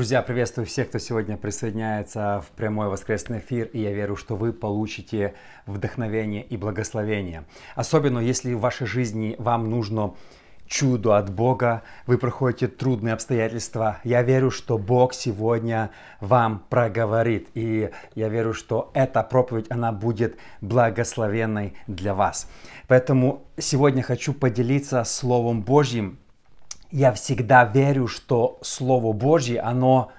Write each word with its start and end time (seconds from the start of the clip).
Друзья, 0.00 0.22
приветствую 0.22 0.64
всех, 0.64 0.88
кто 0.88 0.98
сегодня 0.98 1.36
присоединяется 1.36 2.42
в 2.48 2.56
прямой 2.56 2.88
воскресный 2.88 3.38
эфир, 3.38 3.66
и 3.66 3.80
я 3.80 3.92
верю, 3.92 4.16
что 4.16 4.34
вы 4.34 4.54
получите 4.54 5.34
вдохновение 5.66 6.42
и 6.42 6.56
благословение. 6.56 7.44
Особенно 7.74 8.18
если 8.18 8.54
в 8.54 8.60
вашей 8.60 8.86
жизни 8.86 9.36
вам 9.38 9.68
нужно 9.68 10.14
чудо 10.66 11.18
от 11.18 11.28
Бога, 11.30 11.82
вы 12.06 12.16
проходите 12.16 12.66
трудные 12.66 13.12
обстоятельства. 13.12 13.98
Я 14.02 14.22
верю, 14.22 14.50
что 14.50 14.78
Бог 14.78 15.12
сегодня 15.12 15.90
вам 16.20 16.64
проговорит. 16.70 17.50
И 17.52 17.90
я 18.14 18.30
верю, 18.30 18.54
что 18.54 18.90
эта 18.94 19.22
проповедь, 19.22 19.66
она 19.68 19.92
будет 19.92 20.38
благословенной 20.62 21.74
для 21.86 22.14
вас. 22.14 22.48
Поэтому 22.88 23.44
сегодня 23.58 24.02
хочу 24.02 24.32
поделиться 24.32 25.04
Словом 25.04 25.60
Божьим. 25.60 26.18
Я 26.90 27.12
всегда 27.12 27.64
верю, 27.64 28.08
что 28.08 28.58
Слово 28.62 29.12
Божье, 29.12 29.60
оно 29.60 30.10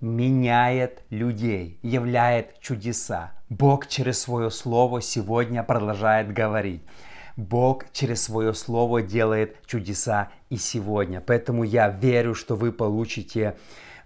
меняет 0.00 1.02
людей, 1.10 1.78
являет 1.82 2.58
чудеса. 2.60 3.32
Бог 3.48 3.86
через 3.86 4.20
свое 4.20 4.50
Слово 4.50 5.00
сегодня 5.00 5.62
продолжает 5.62 6.32
говорить. 6.32 6.82
Бог 7.36 7.90
через 7.92 8.22
свое 8.24 8.54
слово 8.54 9.02
делает 9.02 9.66
чудеса 9.66 10.30
и 10.50 10.56
сегодня. 10.56 11.20
Поэтому 11.20 11.64
я 11.64 11.88
верю, 11.88 12.34
что 12.34 12.54
вы 12.54 12.70
получите 12.70 13.56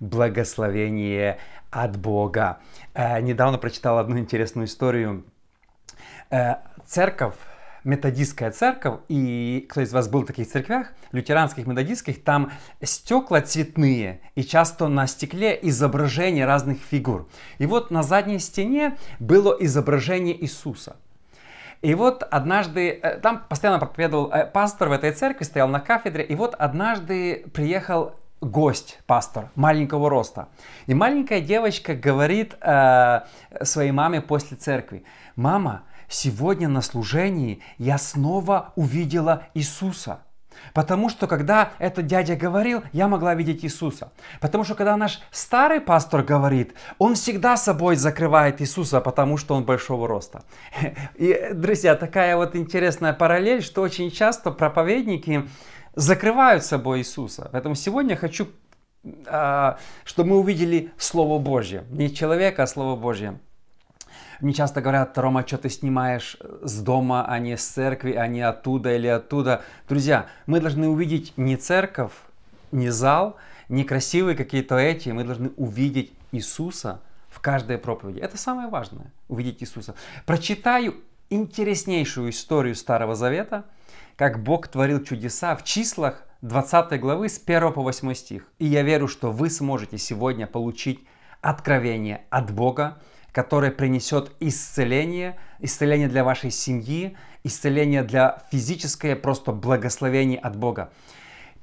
благословение 0.01 1.39
от 1.71 1.99
Бога. 1.99 2.59
Э, 2.95 3.21
недавно 3.21 3.59
прочитал 3.59 3.99
одну 3.99 4.19
интересную 4.19 4.67
историю. 4.67 5.25
Э, 6.31 6.57
церковь, 6.87 7.35
методистская 7.89 8.51
церковь, 8.51 9.01
и 9.09 9.67
кто 9.69 9.81
из 9.81 9.93
вас 9.93 10.09
был 10.09 10.23
в 10.23 10.27
таких 10.27 10.49
церквях, 10.49 10.93
лютеранских, 11.13 11.67
методистских, 11.67 12.23
там 12.23 12.53
стекла 12.83 13.41
цветные, 13.41 14.21
и 14.35 14.45
часто 14.45 14.89
на 14.89 15.07
стекле 15.07 15.59
изображения 15.63 16.47
разных 16.47 16.79
фигур. 16.79 17.29
И 17.59 17.67
вот 17.67 17.91
на 17.91 18.03
задней 18.03 18.39
стене 18.39 18.97
было 19.19 19.57
изображение 19.59 20.41
Иисуса– 20.41 20.97
и 21.81 21.95
вот 21.95 22.25
однажды, 22.29 22.99
э, 23.01 23.19
там 23.19 23.45
постоянно 23.49 23.79
проповедовал 23.79 24.33
э, 24.33 24.47
пастор 24.47 24.89
в 24.89 24.93
этой 24.93 25.13
церкви, 25.13 25.45
стоял 25.45 25.69
на 25.69 25.79
кафедре, 25.79 26.25
и 26.25 26.35
вот 26.35 26.55
однажды 26.59 27.47
приехал 27.55 28.15
гость, 28.41 28.99
пастор, 29.07 29.51
маленького 29.55 30.11
роста. 30.11 30.49
И 30.87 30.95
маленькая 30.95 31.41
девочка 31.41 31.95
говорит 31.95 32.57
э, 32.61 33.21
своей 33.63 33.93
маме 33.93 34.21
после 34.21 34.57
церкви, 34.57 35.05
«Мама, 35.37 35.83
сегодня 36.09 36.69
на 36.69 36.83
служении 36.83 37.63
я 37.79 37.99
снова 37.99 38.73
увидела 38.77 39.45
Иисуса». 39.55 40.21
Потому 40.75 41.09
что 41.09 41.27
когда 41.27 41.73
этот 41.79 42.07
дядя 42.07 42.37
говорил, 42.37 42.83
я 42.93 43.09
могла 43.09 43.35
видеть 43.35 43.65
Иисуса. 43.65 44.13
Потому 44.41 44.65
что 44.65 44.75
когда 44.75 44.97
наш 44.97 45.21
старый 45.31 45.81
пастор 45.81 46.23
говорит, 46.23 46.75
он 46.99 47.15
всегда 47.15 47.57
собой 47.57 47.97
закрывает 47.97 48.61
Иисуса, 48.61 49.01
потому 49.01 49.37
что 49.37 49.55
он 49.55 49.65
большого 49.65 50.09
роста. 50.09 50.43
И, 51.15 51.51
друзья, 51.53 51.95
такая 51.95 52.37
вот 52.37 52.57
интересная 52.57 53.13
параллель, 53.13 53.63
что 53.63 53.83
очень 53.83 54.11
часто 54.11 54.51
проповедники 54.51 55.49
закрывают 55.95 56.65
собой 56.65 57.01
Иисуса. 57.01 57.49
Поэтому 57.53 57.75
сегодня 57.75 58.17
хочу, 58.17 58.49
а, 59.27 59.79
чтобы 60.05 60.31
мы 60.31 60.39
увидели 60.39 60.93
Слово 60.99 61.39
Божье. 61.39 61.85
Не 61.91 62.15
человека, 62.15 62.65
а 62.65 62.67
Слово 62.67 62.97
Божье. 62.97 63.39
Мне 64.41 64.53
часто 64.53 64.81
говорят, 64.81 65.19
Рома, 65.19 65.45
что 65.47 65.59
ты 65.59 65.69
снимаешь 65.69 66.37
с 66.63 66.81
дома, 66.81 67.27
а 67.27 67.39
не 67.41 67.57
с 67.57 67.65
церкви, 67.65 68.13
а 68.13 68.27
не 68.29 68.41
оттуда 68.41 68.95
или 68.95 69.09
оттуда. 69.09 69.63
Друзья, 69.89 70.27
мы 70.47 70.61
должны 70.61 70.89
увидеть 70.89 71.33
не 71.37 71.57
церковь, 71.57 72.13
не 72.71 72.91
зал, 72.91 73.37
не 73.69 73.83
красивые 73.83 74.37
какие-то 74.37 74.77
эти. 74.77 75.09
Мы 75.09 75.25
должны 75.25 75.51
увидеть 75.57 76.13
Иисуса 76.31 77.01
в 77.29 77.41
каждой 77.41 77.79
проповеди. 77.79 78.21
Это 78.21 78.37
самое 78.37 78.69
важное, 78.69 79.13
увидеть 79.29 79.63
Иисуса. 79.63 79.95
Прочитаю 80.25 80.95
интереснейшую 81.31 82.31
историю 82.31 82.77
Старого 82.77 83.17
Завета, 83.17 83.65
как 84.17 84.43
Бог 84.43 84.69
творил 84.69 85.03
чудеса 85.03 85.57
в 85.57 85.65
числах 85.65 86.25
20 86.43 87.01
главы 87.01 87.29
с 87.29 87.41
1 87.45 87.73
по 87.73 87.83
8 87.83 88.15
стих. 88.15 88.47
И 88.59 88.67
я 88.67 88.83
верю, 88.83 89.09
что 89.09 89.33
вы 89.33 89.51
сможете 89.51 89.99
сегодня 89.99 90.47
получить 90.47 91.05
откровение 91.41 92.25
от 92.31 92.53
Бога, 92.53 92.99
который 93.33 93.71
принесет 93.71 94.33
исцеление, 94.41 95.39
исцеление 95.61 96.09
для 96.09 96.25
вашей 96.25 96.51
семьи, 96.51 97.17
исцеление 97.45 98.03
для 98.03 98.43
физическое, 98.51 99.17
просто 99.17 99.53
благословение 99.53 100.39
от 100.39 100.57
Бога. 100.57 100.91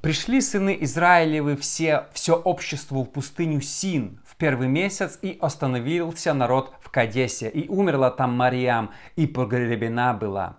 Пришли 0.01 0.39
сыны 0.39 0.77
Израилевы 0.81 1.57
все, 1.57 2.05
все 2.13 2.35
общество 2.35 3.03
в 3.03 3.05
пустыню 3.05 3.59
Син 3.61 4.19
в 4.23 4.35
первый 4.35 4.67
месяц, 4.67 5.17
и 5.21 5.35
остановился 5.41 6.33
народ 6.35 6.73
в 6.81 6.91
Кадесе, 6.91 7.49
и 7.49 7.67
умерла 7.67 8.11
там 8.11 8.33
Мариам, 8.33 8.91
и 9.15 9.25
погребена 9.25 10.13
была. 10.13 10.57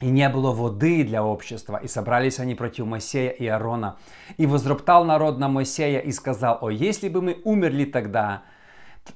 И 0.00 0.06
не 0.06 0.28
было 0.28 0.52
воды 0.52 1.02
для 1.02 1.24
общества, 1.24 1.80
и 1.82 1.88
собрались 1.88 2.38
они 2.38 2.54
против 2.54 2.86
Моисея 2.86 3.30
и 3.30 3.46
Аарона. 3.46 3.96
И 4.36 4.46
возроптал 4.46 5.04
народ 5.04 5.38
на 5.38 5.48
Моисея 5.48 5.98
и 5.98 6.12
сказал, 6.12 6.58
«О, 6.60 6.70
если 6.70 7.08
бы 7.08 7.22
мы 7.22 7.40
умерли 7.44 7.86
тогда, 7.86 8.42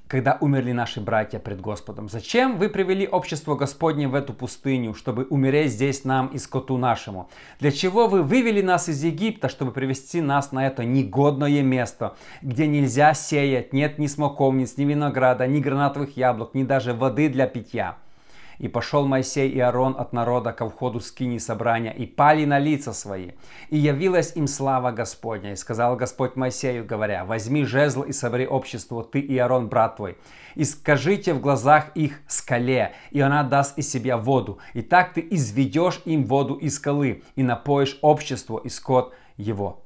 когда 0.07 0.37
умерли 0.41 0.73
наши 0.73 1.01
братья 1.01 1.39
пред 1.39 1.61
Господом? 1.61 2.09
Зачем 2.09 2.59
вы 2.59 2.69
привели 2.69 3.07
общество 3.07 3.55
Господне 3.55 4.09
в 4.09 4.15
эту 4.15 4.33
пустыню, 4.33 4.95
чтобы 4.95 5.25
умереть 5.25 5.73
здесь 5.73 6.05
нам 6.05 6.29
и 6.29 6.39
скоту 6.39 6.77
нашему? 6.77 7.29
Для 7.59 7.71
чего 7.71 8.09
вы 8.09 8.23
вывели 8.23 8.63
нас 8.63 8.89
из 8.89 9.03
Египта, 9.05 9.49
чтобы 9.49 9.73
привести 9.73 10.21
нас 10.21 10.53
на 10.53 10.67
это 10.67 10.85
негодное 10.85 11.63
место, 11.63 12.17
где 12.43 12.67
нельзя 12.67 13.15
сеять, 13.15 13.73
нет 13.73 13.99
ни 13.99 14.07
смоковниц, 14.07 14.77
ни 14.77 14.85
винограда, 14.85 15.47
ни 15.47 15.61
гранатовых 15.61 16.17
яблок, 16.17 16.55
ни 16.55 16.65
даже 16.65 16.95
воды 16.95 17.29
для 17.29 17.47
питья? 17.47 17.97
И 18.61 18.69
пошел 18.69 19.07
Моисей 19.07 19.49
и 19.49 19.59
Аарон 19.59 19.97
от 19.99 20.13
народа 20.13 20.53
ко 20.53 20.69
входу 20.69 21.01
скини 21.01 21.39
собрания, 21.39 21.93
и 21.93 22.05
пали 22.05 22.45
на 22.45 22.59
лица 22.59 22.93
свои. 22.93 23.31
И 23.71 23.79
явилась 23.79 24.37
им 24.37 24.47
слава 24.47 24.91
Господня. 24.91 25.53
И 25.53 25.57
сказал 25.57 25.97
Господь 25.97 26.37
Моисею, 26.37 26.85
говоря, 26.85 27.25
возьми 27.25 27.65
жезл 27.65 28.03
и 28.03 28.13
собери 28.13 28.47
общество, 28.47 29.03
ты 29.03 29.19
и 29.19 29.39
Аарон, 29.39 29.69
брат 29.69 29.97
твой, 29.97 30.19
и 30.57 30.65
скажите 30.65 31.33
в 31.33 31.41
глазах 31.41 31.87
их 31.95 32.21
скале, 32.29 32.93
и 33.11 33.21
она 33.21 33.45
даст 33.45 33.79
из 33.79 33.91
себя 33.91 34.19
воду. 34.19 34.59
И 34.75 34.83
так 34.83 35.15
ты 35.15 35.27
изведешь 35.31 36.03
им 36.05 36.27
воду 36.27 36.55
из 36.55 36.77
скалы, 36.77 37.23
и 37.37 37.43
напоишь 37.43 37.99
общество 38.03 38.61
и 38.63 38.69
скот 38.69 39.15
его. 39.39 39.81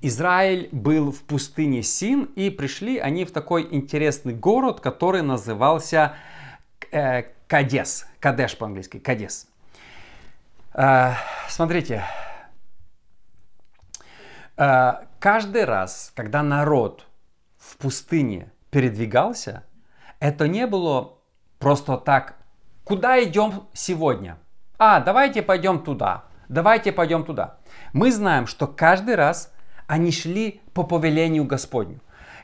Израиль 0.00 0.68
был 0.72 1.12
в 1.12 1.22
пустыне 1.22 1.84
Син, 1.84 2.24
и 2.34 2.50
пришли 2.50 2.98
они 2.98 3.24
в 3.24 3.30
такой 3.30 3.68
интересный 3.70 4.34
город, 4.34 4.80
который 4.80 5.22
назывался 5.22 6.14
э, 6.92 7.24
Кадес. 7.48 8.06
Кадеш 8.20 8.56
по-английски. 8.56 8.98
Кадес. 8.98 9.48
А, 10.74 11.16
смотрите. 11.48 12.04
А, 14.56 15.04
каждый 15.18 15.64
раз, 15.64 16.12
когда 16.14 16.42
народ 16.42 17.06
в 17.58 17.76
пустыне 17.76 18.52
передвигался, 18.70 19.64
это 20.20 20.46
не 20.48 20.66
было 20.66 21.18
просто 21.58 21.96
так, 21.96 22.36
куда 22.84 23.22
идем 23.22 23.66
сегодня? 23.72 24.38
А, 24.78 25.00
давайте 25.00 25.42
пойдем 25.42 25.82
туда, 25.82 26.24
давайте 26.48 26.92
пойдем 26.92 27.24
туда. 27.24 27.58
Мы 27.92 28.10
знаем, 28.12 28.46
что 28.46 28.66
каждый 28.66 29.14
раз 29.14 29.52
они 29.86 30.10
шли 30.10 30.60
по 30.74 30.84
повелению 30.84 31.44
Господню. 31.44 32.00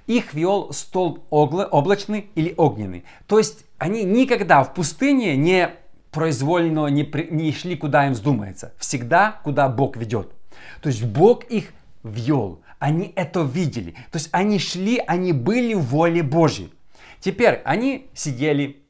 Их 0.09 0.33
вел 0.33 0.73
столб 0.73 1.21
облачный 1.31 2.31
или 2.35 2.55
огненный. 2.57 3.05
То 3.27 3.39
есть 3.39 3.65
они 3.77 4.05
никогда 4.05 4.65
в 4.65 4.75
пустыне 4.75 5.37
не 5.37 5.71
произвольно 6.11 6.87
не, 6.87 7.05
при, 7.05 7.29
не 7.31 7.53
шли, 7.53 7.77
куда 7.77 8.07
им 8.07 8.15
вздумается. 8.15 8.73
Всегда, 8.79 9.41
куда 9.45 9.69
Бог 9.69 9.99
ведет. 9.99 10.33
То 10.81 10.89
есть 10.89 11.05
Бог 11.05 11.45
их 11.45 11.73
вел. 12.03 12.63
Они 12.79 13.13
это 13.17 13.43
видели. 13.43 13.93
То 14.11 14.17
есть 14.17 14.31
они 14.33 14.59
шли, 14.59 15.03
они 15.07 15.33
были 15.33 15.75
в 15.75 15.83
воле 15.83 16.23
Божьей. 16.23 16.73
Теперь 17.21 17.61
они 17.65 18.09
сидели 18.15 18.83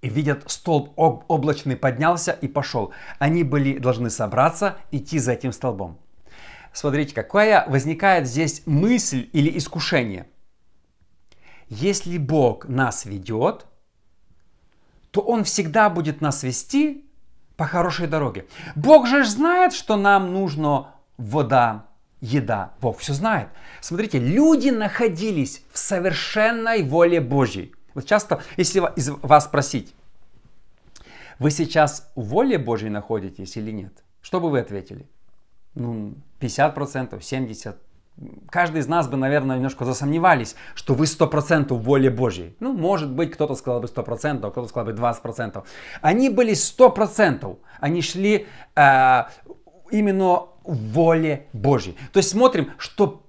и 0.00 0.08
видят, 0.08 0.44
столб 0.46 0.92
облачный 0.96 1.76
поднялся 1.76 2.30
и 2.30 2.46
пошел. 2.46 2.92
Они 3.18 3.42
были 3.42 3.78
должны 3.78 4.10
собраться, 4.10 4.76
идти 4.92 5.18
за 5.18 5.32
этим 5.32 5.50
столбом. 5.50 5.98
Смотрите, 6.74 7.14
какая 7.14 7.64
возникает 7.68 8.26
здесь 8.26 8.62
мысль 8.66 9.30
или 9.32 9.56
искушение. 9.56 10.26
Если 11.68 12.18
Бог 12.18 12.66
нас 12.68 13.04
ведет, 13.04 13.64
то 15.12 15.20
Он 15.20 15.44
всегда 15.44 15.88
будет 15.88 16.20
нас 16.20 16.42
вести 16.42 17.08
по 17.56 17.64
хорошей 17.64 18.08
дороге. 18.08 18.46
Бог 18.74 19.06
же 19.06 19.24
знает, 19.24 19.72
что 19.72 19.96
нам 19.96 20.32
нужно 20.34 20.88
вода, 21.16 21.86
еда. 22.20 22.74
Бог 22.80 22.98
все 22.98 23.12
знает. 23.12 23.50
Смотрите, 23.80 24.18
люди 24.18 24.70
находились 24.70 25.62
в 25.72 25.78
совершенной 25.78 26.82
воле 26.82 27.20
Божьей. 27.20 27.72
Вот 27.94 28.04
часто, 28.04 28.42
если 28.56 28.82
из 28.96 29.10
вас 29.10 29.44
спросить, 29.44 29.94
вы 31.38 31.52
сейчас 31.52 32.10
в 32.16 32.24
воле 32.24 32.58
Божьей 32.58 32.90
находитесь 32.90 33.56
или 33.56 33.70
нет? 33.70 34.02
Что 34.22 34.40
бы 34.40 34.50
вы 34.50 34.58
ответили? 34.58 35.06
Ну, 35.74 36.14
50%, 36.44 37.18
70%, 37.18 37.74
каждый 38.50 38.80
из 38.80 38.88
нас 38.88 39.08
бы, 39.08 39.16
наверное, 39.16 39.56
немножко 39.56 39.84
засомневались, 39.84 40.56
что 40.74 40.94
вы 40.94 41.06
100% 41.06 41.74
в 41.74 41.82
воле 41.82 42.10
Божьей. 42.10 42.56
Ну, 42.60 42.72
может 42.72 43.10
быть, 43.10 43.32
кто-то 43.32 43.54
сказал 43.54 43.80
бы 43.80 43.88
100%, 43.88 44.46
а 44.46 44.50
кто-то 44.50 44.68
сказал 44.68 44.92
бы 44.92 44.92
20%. 44.92 45.64
Они 46.00 46.28
были 46.30 46.52
100%. 46.52 47.56
Они 47.80 48.02
шли 48.02 48.46
э, 48.76 49.22
именно 49.90 50.46
воле 50.64 51.46
Божьей. 51.52 51.96
То 52.12 52.18
есть 52.18 52.30
смотрим, 52.30 52.70
что 52.78 53.22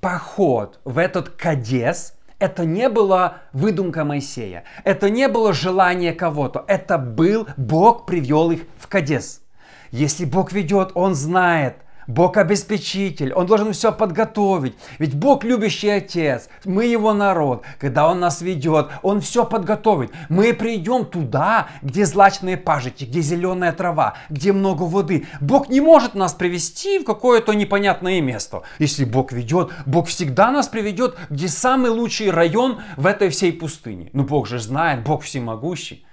поход 0.00 0.80
в 0.84 0.98
этот 0.98 1.30
Кадес– 1.30 2.14
это 2.38 2.64
не 2.64 2.88
была 2.88 3.38
выдумка 3.52 4.04
Моисея. 4.04 4.64
Это 4.84 5.10
не 5.10 5.28
было 5.28 5.52
желание 5.52 6.14
кого-то. 6.14 6.64
Это 6.68 6.96
был 6.96 7.46
Бог 7.58 8.06
привел 8.06 8.50
их 8.50 8.62
в 8.78 8.86
Кадес. 8.86 9.42
Если 9.90 10.24
Бог 10.24 10.52
ведет, 10.52 10.92
Он 10.94 11.14
знает– 11.14 11.76
Бог 12.10 12.36
обеспечитель, 12.36 13.32
Он 13.32 13.46
должен 13.46 13.72
все 13.72 13.92
подготовить. 13.92 14.74
Ведь 14.98 15.14
Бог 15.14 15.44
любящий 15.44 15.88
Отец, 15.88 16.48
мы 16.64 16.86
Его 16.86 17.14
народ. 17.14 17.62
Когда 17.78 18.08
Он 18.08 18.18
нас 18.18 18.42
ведет, 18.42 18.88
Он 19.02 19.20
все 19.20 19.44
подготовит. 19.44 20.10
Мы 20.28 20.52
придем 20.52 21.06
туда, 21.06 21.68
где 21.82 22.04
злачные 22.04 22.56
пажити, 22.56 23.04
где 23.04 23.20
зеленая 23.20 23.72
трава, 23.72 24.14
где 24.28 24.52
много 24.52 24.82
воды. 24.82 25.28
Бог 25.40 25.68
не 25.68 25.80
может 25.80 26.14
нас 26.14 26.34
привести 26.34 26.98
в 26.98 27.04
какое-то 27.04 27.52
непонятное 27.52 28.20
место. 28.20 28.62
Если 28.80 29.04
Бог 29.04 29.30
ведет, 29.30 29.70
Бог 29.86 30.08
всегда 30.08 30.50
нас 30.50 30.66
приведет, 30.66 31.16
где 31.30 31.46
самый 31.46 31.92
лучший 31.92 32.30
район 32.30 32.80
в 32.96 33.06
этой 33.06 33.28
всей 33.28 33.52
пустыне. 33.52 34.10
Ну 34.12 34.24
Бог 34.24 34.48
же 34.48 34.58
знает, 34.58 35.04
Бог 35.04 35.22
всемогущий. 35.22 36.04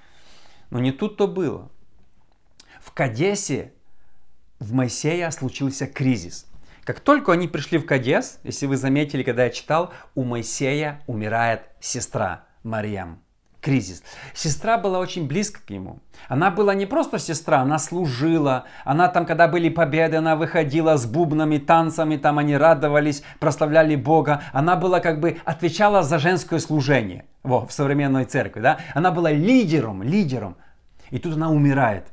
Но 0.70 0.80
не 0.80 0.92
тут-то 0.92 1.28
было. 1.28 1.70
В 2.82 2.92
Кадесе 2.92 3.72
в 4.60 4.74
Моисея 4.74 5.30
случился 5.32 5.88
кризис. 5.88 6.46
Как 6.84 7.00
только 7.02 7.34
они 7.34 7.48
пришли 7.48 7.78
в 7.78 7.86
Кадес, 7.86 8.40
если 8.44 8.66
вы 8.66 8.78
заметили, 8.78 9.22
когда 9.22 9.44
я 9.44 9.50
читал, 9.50 9.92
у 10.16 10.24
Моисея 10.24 11.02
умирает 11.06 11.64
сестра 11.80 12.46
Мариам. 12.64 13.20
Кризис. 13.60 14.04
Сестра 14.34 14.78
была 14.78 15.00
очень 15.00 15.28
близко 15.28 15.60
к 15.60 15.70
нему. 15.70 16.00
Она 16.30 16.50
была 16.52 16.74
не 16.74 16.86
просто 16.86 17.20
сестра, 17.20 17.60
она 17.60 17.80
служила. 17.80 18.64
Она 18.86 19.10
там, 19.10 19.26
когда 19.26 19.50
были 19.50 19.68
победы, 19.68 20.16
она 20.16 20.38
выходила 20.38 20.96
с 20.96 21.06
бубнами, 21.06 21.58
танцами, 21.58 22.16
там 22.16 22.40
они 22.40 22.56
радовались, 22.56 23.24
прославляли 23.40 23.98
Бога. 23.98 24.44
Она 24.54 24.78
была 24.78 25.02
как 25.02 25.20
бы, 25.20 25.40
отвечала 25.44 26.04
за 26.04 26.20
женское 26.20 26.60
служение 26.60 27.26
во, 27.44 27.66
в 27.66 27.74
современной 27.74 28.24
церкви. 28.24 28.62
Да? 28.62 28.78
Она 28.94 29.12
была 29.12 29.32
лидером, 29.32 30.04
лидером. 30.04 30.56
И 31.10 31.20
тут 31.20 31.34
она 31.34 31.50
умирает. 31.50 32.06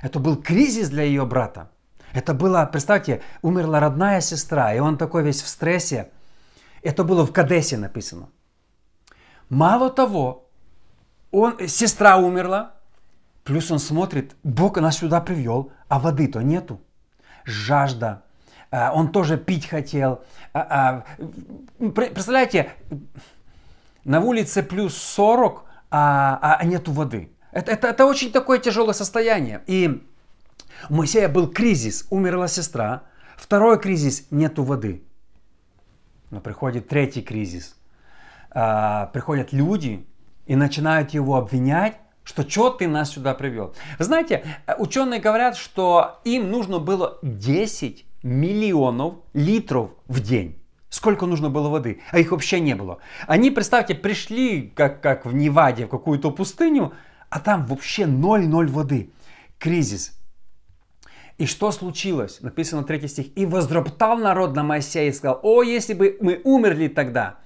Это 0.00 0.18
был 0.18 0.36
кризис 0.36 0.88
для 0.88 1.02
ее 1.02 1.26
брата. 1.26 1.70
Это 2.14 2.32
было, 2.32 2.64
представьте, 2.64 3.22
умерла 3.42 3.80
родная 3.80 4.20
сестра, 4.20 4.72
и 4.72 4.78
он 4.78 4.96
такой 4.96 5.24
весь 5.24 5.42
в 5.42 5.48
стрессе. 5.48 6.10
Это 6.80 7.02
было 7.02 7.26
в 7.26 7.32
Кадесе 7.32 7.76
написано. 7.76 8.28
Мало 9.48 9.90
того, 9.90 10.48
он, 11.32 11.66
сестра 11.66 12.16
умерла, 12.16 12.74
плюс 13.42 13.70
он 13.72 13.80
смотрит, 13.80 14.36
Бог 14.44 14.76
нас 14.76 14.98
сюда 14.98 15.20
привел, 15.20 15.72
а 15.88 15.98
воды-то 15.98 16.40
нету. 16.40 16.80
Жажда. 17.44 18.22
А, 18.70 18.92
он 18.92 19.10
тоже 19.10 19.36
пить 19.36 19.66
хотел. 19.66 20.22
А, 20.52 21.04
а, 21.80 21.90
представляете, 21.90 22.70
на 24.04 24.20
улице 24.20 24.62
плюс 24.62 24.96
40, 24.96 25.64
а, 25.90 26.56
а 26.60 26.64
нету 26.64 26.92
воды. 26.92 27.32
Это, 27.50 27.72
это, 27.72 27.88
это 27.88 28.06
очень 28.06 28.30
такое 28.30 28.58
тяжелое 28.58 28.94
состояние. 28.94 29.62
И 29.66 30.06
у 30.90 30.94
Моисея 30.94 31.28
был 31.28 31.48
кризис, 31.48 32.06
умерла 32.10 32.48
сестра. 32.48 33.04
Второй 33.36 33.80
кризис, 33.80 34.26
нету 34.30 34.62
воды. 34.62 35.02
Но 36.30 36.40
приходит 36.40 36.88
третий 36.88 37.22
кризис. 37.22 37.76
А, 38.50 39.06
приходят 39.06 39.52
люди 39.52 40.06
и 40.46 40.56
начинают 40.56 41.10
его 41.10 41.36
обвинять, 41.36 41.96
что 42.22 42.48
что 42.48 42.70
ты 42.70 42.88
нас 42.88 43.10
сюда 43.10 43.34
привел. 43.34 43.74
Знаете, 43.98 44.44
ученые 44.78 45.20
говорят, 45.20 45.56
что 45.56 46.20
им 46.24 46.50
нужно 46.50 46.78
было 46.78 47.18
10 47.22 48.06
миллионов 48.22 49.14
литров 49.34 49.90
в 50.06 50.20
день. 50.20 50.58
Сколько 50.88 51.26
нужно 51.26 51.50
было 51.50 51.68
воды, 51.68 52.00
а 52.12 52.20
их 52.20 52.30
вообще 52.30 52.60
не 52.60 52.74
было. 52.74 52.98
Они, 53.26 53.50
представьте, 53.50 53.94
пришли, 53.94 54.72
как, 54.74 55.00
как 55.00 55.26
в 55.26 55.34
Неваде, 55.34 55.86
в 55.86 55.88
какую-то 55.88 56.30
пустыню, 56.30 56.92
а 57.30 57.40
там 57.40 57.66
вообще 57.66 58.04
0-0 58.04 58.66
воды. 58.68 59.10
Кризис. 59.58 60.16
И 61.38 61.46
что 61.46 61.72
случилось? 61.72 62.40
Написано 62.40 62.84
третий 62.84 63.08
стих. 63.08 63.26
«И 63.36 63.44
возроптал 63.44 64.16
народ 64.18 64.54
на 64.54 64.62
Моисея 64.62 65.10
и 65.10 65.12
сказал, 65.12 65.40
о, 65.42 65.62
если 65.62 65.94
бы 65.94 66.16
мы 66.20 66.40
умерли 66.44 66.88
тогда, 66.88 67.38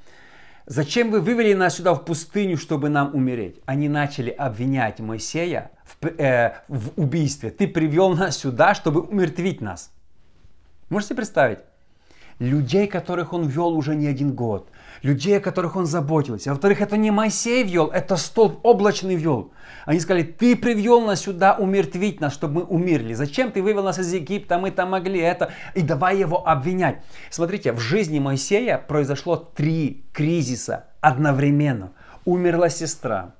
зачем 0.66 1.10
вы 1.10 1.20
вывели 1.20 1.54
нас 1.54 1.76
сюда 1.76 1.94
в 1.94 2.04
пустыню, 2.04 2.58
чтобы 2.58 2.90
нам 2.90 3.14
умереть?» 3.14 3.60
Они 3.64 3.88
начали 3.88 4.30
обвинять 4.30 5.00
Моисея 5.00 5.70
в, 5.84 6.06
э, 6.06 6.62
в 6.68 7.00
убийстве. 7.00 7.50
«Ты 7.50 7.66
привел 7.66 8.14
нас 8.14 8.36
сюда, 8.36 8.74
чтобы 8.74 9.00
умертвить 9.00 9.60
нас». 9.62 9.90
Можете 10.90 11.14
представить? 11.14 11.60
Людей, 12.38 12.86
которых 12.86 13.32
он 13.32 13.46
вел 13.46 13.68
уже 13.68 13.94
не 13.94 14.06
один 14.06 14.32
год– 14.32 14.68
людей, 15.02 15.38
о 15.38 15.40
которых 15.40 15.76
он 15.76 15.86
заботился. 15.86 16.50
Во-вторых, 16.50 16.80
это 16.80 16.96
не 16.96 17.10
Моисей 17.10 17.62
вел, 17.64 17.88
это 17.88 18.16
столб 18.16 18.60
облачный 18.62 19.16
вел. 19.16 19.52
Они 19.84 20.00
сказали, 20.00 20.22
ты 20.22 20.56
привел 20.56 21.00
нас 21.00 21.22
сюда 21.22 21.54
умертвить 21.54 22.20
нас, 22.20 22.34
чтобы 22.34 22.60
мы 22.60 22.66
умерли. 22.66 23.14
Зачем 23.14 23.50
ты 23.52 23.62
вывел 23.62 23.82
нас 23.82 23.98
из 23.98 24.12
Египта, 24.12 24.58
мы 24.58 24.70
там 24.70 24.90
могли 24.90 25.20
это, 25.20 25.52
и 25.74 25.82
давай 25.82 26.18
его 26.18 26.46
обвинять. 26.46 27.02
Смотрите, 27.30 27.72
в 27.72 27.78
жизни 27.78 28.18
Моисея 28.18 28.78
произошло 28.78 29.36
три 29.36 30.04
кризиса 30.12 30.86
одновременно. 31.00 31.92
Умерла 32.24 32.68
сестра, 32.68 33.34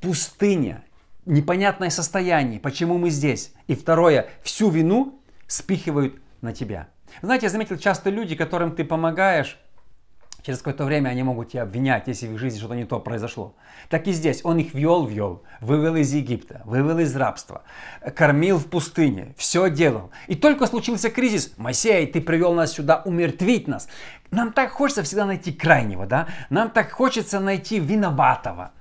пустыня, 0.00 0.84
непонятное 1.26 1.90
состояние, 1.90 2.60
почему 2.60 2.98
мы 2.98 3.10
здесь. 3.10 3.52
И 3.66 3.74
второе, 3.74 4.28
всю 4.42 4.70
вину 4.70 5.20
спихивают 5.48 6.20
на 6.40 6.52
тебя. 6.52 6.88
Знаете, 7.22 7.46
я 7.46 7.50
заметил, 7.50 7.76
часто 7.78 8.10
люди, 8.10 8.34
которым 8.34 8.74
ты 8.74 8.84
помогаешь, 8.84 9.58
Через 10.44 10.58
какое-то 10.58 10.84
время 10.84 11.08
они 11.08 11.22
могут 11.22 11.52
тебя 11.52 11.62
обвинять, 11.62 12.06
если 12.06 12.26
в 12.26 12.34
их 12.34 12.38
жизни 12.38 12.58
что-то 12.58 12.74
не 12.74 12.84
то 12.84 13.00
произошло. 13.00 13.54
Так 13.88 14.06
и 14.06 14.12
здесь. 14.12 14.44
Он 14.44 14.58
их 14.58 14.74
вел, 14.74 15.06
вел, 15.06 15.42
вывел 15.62 15.96
из 15.96 16.12
Египта, 16.12 16.60
вывел 16.66 16.98
из 16.98 17.16
рабства, 17.16 17.62
кормил 18.14 18.58
в 18.58 18.66
пустыне, 18.66 19.34
все 19.38 19.70
делал. 19.70 20.10
И 20.26 20.34
только 20.34 20.66
случился 20.66 21.08
кризис. 21.08 21.54
Моисей, 21.56 22.06
ты 22.06 22.20
привел 22.20 22.52
нас 22.52 22.72
сюда 22.72 23.00
умертвить 23.06 23.68
нас. 23.68 23.88
Нам 24.30 24.52
так 24.52 24.72
хочется 24.72 25.02
всегда 25.02 25.24
найти 25.24 25.50
крайнего, 25.50 26.04
да? 26.04 26.28
Нам 26.50 26.68
так 26.68 26.92
хочется 26.92 27.40
найти 27.40 27.80
виноватого. 27.80 28.72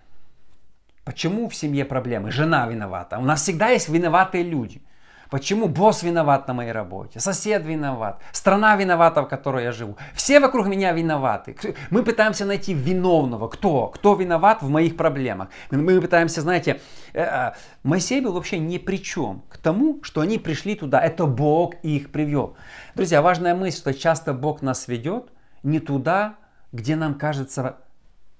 Почему 1.05 1.47
в 1.47 1.55
семье 1.55 1.85
проблемы? 1.85 2.29
Жена 2.29 2.67
виновата. 2.67 3.17
У 3.19 3.23
нас 3.23 3.41
всегда 3.41 3.69
есть 3.69 3.87
виноватые 3.87 4.43
люди– 4.43 4.81
Почему 5.33 5.67
босс 5.67 6.03
виноват 6.03 6.47
на 6.47 6.53
моей 6.53 6.71
работе, 6.71 7.19
сосед 7.19 7.65
виноват, 7.65 8.21
страна 8.31 8.75
виновата, 8.75 9.23
в 9.23 9.27
которой 9.27 9.63
я 9.63 9.71
живу. 9.71 9.97
Все 10.13 10.39
вокруг 10.39 10.67
меня 10.67 10.91
виноваты. 10.91 11.55
Мы 11.89 12.03
пытаемся 12.03 12.45
найти 12.45 12.75
виновного. 12.75 13.47
Кто? 13.47 13.87
Кто 13.87 14.13
виноват 14.13 14.61
в 14.61 14.69
моих 14.69 14.95
проблемах? 14.95 15.47
Мы 15.71 15.99
пытаемся, 15.99 16.41
знаете, 16.41 16.81
э, 17.13 17.23
э, 17.23 17.53
Моисей 17.81 18.21
был 18.21 18.33
вообще 18.33 18.59
ни 18.59 18.77
при 18.77 18.97
чем 18.97 19.41
к 19.49 19.57
тому, 19.57 20.03
что 20.03 20.21
они 20.21 20.37
пришли 20.37 20.75
туда. 20.75 21.01
Это 21.01 21.25
Бог 21.25 21.73
их 21.81 22.11
привел. 22.11 22.55
Друзья, 22.93 23.23
важная 23.23 23.55
мысль, 23.55 23.79
что 23.79 23.91
часто 23.95 24.33
Бог 24.35 24.61
нас 24.61 24.87
ведет 24.87 25.31
не 25.63 25.79
туда, 25.79 26.35
где 26.71 26.95
нам 26.95 27.15
кажется 27.15 27.77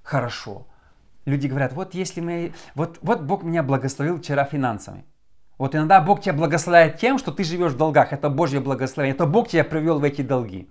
хорошо. 0.03 0.67
Люди 1.25 1.47
говорят, 1.47 1.73
вот 1.73 1.95
если 1.95 2.21
мы, 2.21 2.53
вот, 2.75 2.99
вот 3.01 3.21
Бог 3.21 3.41
меня 3.41 3.63
благословил 3.63 4.19
вчера 4.19 4.45
финансами. 4.45 5.05
Вот 5.63 5.75
иногда 5.75 6.01
Бог 6.01 6.19
тебя 6.19 6.33
благословляет 6.33 6.97
тем, 6.97 7.17
что 7.17 7.31
ты 7.31 7.45
живешь 7.45 7.71
в 7.71 7.77
долгах. 7.77 8.11
Это 8.11 8.27
Божье 8.27 8.59
благословение. 8.59 9.15
Это 9.15 9.25
Бог 9.25 9.47
тебя 9.47 9.63
привел 9.63 9.97
в 9.97 10.03
эти 10.03 10.21
долги. 10.21 10.67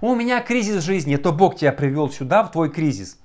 У 0.00 0.12
меня 0.16 0.40
кризис 0.40 0.82
в 0.82 0.84
жизни. 0.84 1.14
Это 1.14 1.30
Бог 1.30 1.54
тебя 1.54 1.70
привел 1.70 2.10
сюда, 2.10 2.42
в 2.42 2.50
твой 2.50 2.68
кризис. 2.68 3.20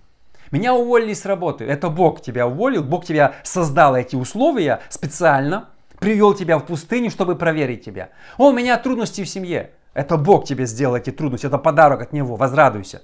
Меня 0.51 0.75
уволили 0.75 1.15
с 1.15 1.25
работы. 1.25 1.65
Это 1.65 1.89
Бог 1.89 2.21
тебя 2.21 2.45
уволил. 2.45 2.83
Бог 2.83 3.05
тебя 3.05 3.33
создал 3.41 3.95
эти 3.95 4.15
условия 4.15 4.81
специально. 4.89 5.69
Привел 5.99 6.35
тебя 6.35 6.59
в 6.59 6.67
пустыню, 6.67 7.09
чтобы 7.09 7.35
проверить 7.35 7.83
тебя. 7.83 8.09
О, 8.37 8.49
у 8.49 8.53
меня 8.53 8.77
трудности 8.77 9.23
в 9.23 9.27
семье. 9.27 9.71
Это 9.95 10.15
Бог 10.15 10.45
тебе 10.45 10.67
сделал 10.67 10.95
эти 10.95 11.09
трудности. 11.09 11.47
Это 11.47 11.57
подарок 11.57 12.03
от 12.03 12.13
Него. 12.13 12.35
Возрадуйся. 12.35 13.01